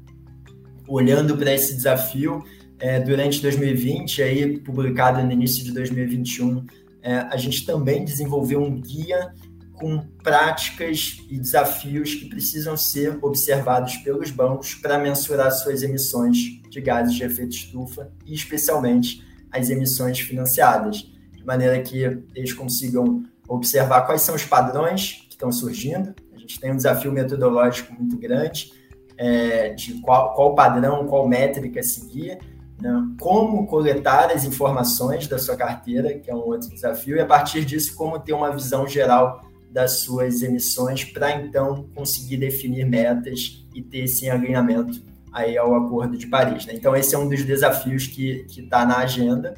olhando 0.89 1.37
para 1.37 1.53
esse 1.53 1.75
desafio, 1.75 2.43
é, 2.79 2.99
durante 2.99 3.43
2020, 3.43 4.23
aí, 4.23 4.59
publicado 4.59 5.23
no 5.23 5.31
início 5.31 5.63
de 5.63 5.71
2021, 5.73 6.65
é, 7.03 7.17
a 7.17 7.37
gente 7.37 7.67
também 7.67 8.03
desenvolveu 8.03 8.63
um 8.63 8.81
guia 8.81 9.35
com 9.75 9.99
práticas 10.23 11.19
e 11.29 11.39
desafios 11.39 12.15
que 12.15 12.25
precisam 12.27 12.77
ser 12.77 13.19
observados 13.21 13.97
pelos 13.99 14.31
bancos 14.31 14.75
para 14.77 14.99
mensurar 14.99 15.51
suas 15.53 15.83
emissões 15.83 16.37
de 16.71 16.81
gases 16.81 17.15
de 17.15 17.23
efeito 17.23 17.55
estufa 17.55 18.11
e, 18.25 18.33
especialmente, 18.33 19.23
as 19.53 19.71
emissões 19.71 20.19
financiadas, 20.21 21.09
de 21.33 21.45
maneira 21.45 21.81
que 21.83 22.03
eles 22.35 22.53
consigam 22.53 23.25
observar 23.49 24.03
quais 24.03 24.23
são 24.23 24.35
os 24.35 24.45
padrões 24.45 25.27
que 25.29 25.35
estão 25.35 25.53
surgindo. 25.53 26.15
A 26.35 26.39
gente 26.39 26.59
tem 26.59 26.73
um 26.73 26.77
desafio 26.77 27.13
metodológico 27.13 27.93
muito 27.93 28.17
grande 28.17 28.73
é, 29.19 29.71
de 29.71 30.01
qual, 30.01 30.35
qual 30.35 30.55
padrão, 30.55 31.07
qual 31.07 31.29
métrica 31.29 31.83
seguir, 31.83 32.39
né? 32.81 33.07
como 33.21 33.67
coletar 33.67 34.31
as 34.31 34.45
informações 34.45 35.29
da 35.29 35.39
sua 35.39 35.57
carteira, 35.57 36.19
que 36.19 36.31
é 36.31 36.35
um 36.35 36.47
outro 36.47 36.69
desafio, 36.71 37.17
e 37.17 37.21
a 37.21 37.27
partir 37.27 37.65
disso, 37.65 37.95
como 37.95 38.19
ter 38.19 38.33
uma 38.33 38.51
visão 38.51 38.87
geral 38.89 39.43
das 39.71 40.01
suas 40.01 40.43
emissões 40.43 41.05
para 41.05 41.31
então 41.33 41.89
conseguir 41.95 42.37
definir 42.37 42.85
metas 42.85 43.67
e 43.75 43.83
ter 43.83 44.05
esse 44.05 44.29
alinhamento 44.29 45.12
aí 45.33 45.57
ao 45.57 45.75
Acordo 45.75 46.17
de 46.17 46.27
Paris. 46.27 46.67
Né? 46.67 46.75
Então 46.75 46.95
esse 46.95 47.15
é 47.15 47.19
um 47.19 47.29
dos 47.29 47.45
desafios 47.45 48.07
que 48.07 48.45
está 48.49 48.85
na 48.85 48.99
agenda. 48.99 49.55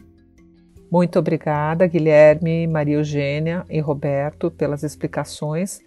Muito 0.90 1.18
obrigada, 1.18 1.86
Guilherme, 1.86 2.66
Maria 2.66 2.96
Eugênia 2.96 3.64
e 3.68 3.80
Roberto, 3.80 4.50
pelas 4.50 4.82
explicações. 4.82 5.80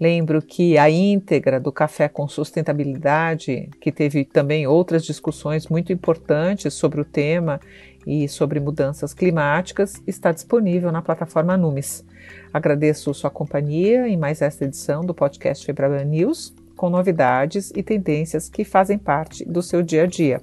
Lembro 0.00 0.40
que 0.40 0.78
a 0.78 0.88
íntegra 0.88 1.58
do 1.58 1.72
Café 1.72 2.08
com 2.08 2.28
Sustentabilidade, 2.28 3.68
que 3.80 3.90
teve 3.90 4.24
também 4.24 4.66
outras 4.66 5.04
discussões 5.04 5.66
muito 5.66 5.92
importantes 5.92 6.74
sobre 6.74 7.00
o 7.00 7.04
tema 7.04 7.60
e 8.06 8.28
sobre 8.28 8.60
mudanças 8.60 9.12
climáticas, 9.12 9.94
está 10.06 10.30
disponível 10.30 10.92
na 10.92 11.02
plataforma 11.02 11.56
Numes. 11.56 12.04
Agradeço 12.52 13.12
sua 13.12 13.30
companhia 13.30 14.08
em 14.08 14.16
mais 14.16 14.40
esta 14.40 14.64
edição 14.64 15.04
do 15.04 15.12
podcast 15.12 15.66
Febraban 15.66 16.04
News, 16.04 16.54
com 16.78 16.88
novidades 16.88 17.70
e 17.76 17.82
tendências 17.82 18.48
que 18.48 18.64
fazem 18.64 18.96
parte 18.96 19.44
do 19.44 19.60
seu 19.60 19.82
dia 19.82 20.04
a 20.04 20.06
dia. 20.06 20.40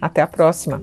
Até 0.00 0.22
a 0.22 0.26
próxima! 0.26 0.82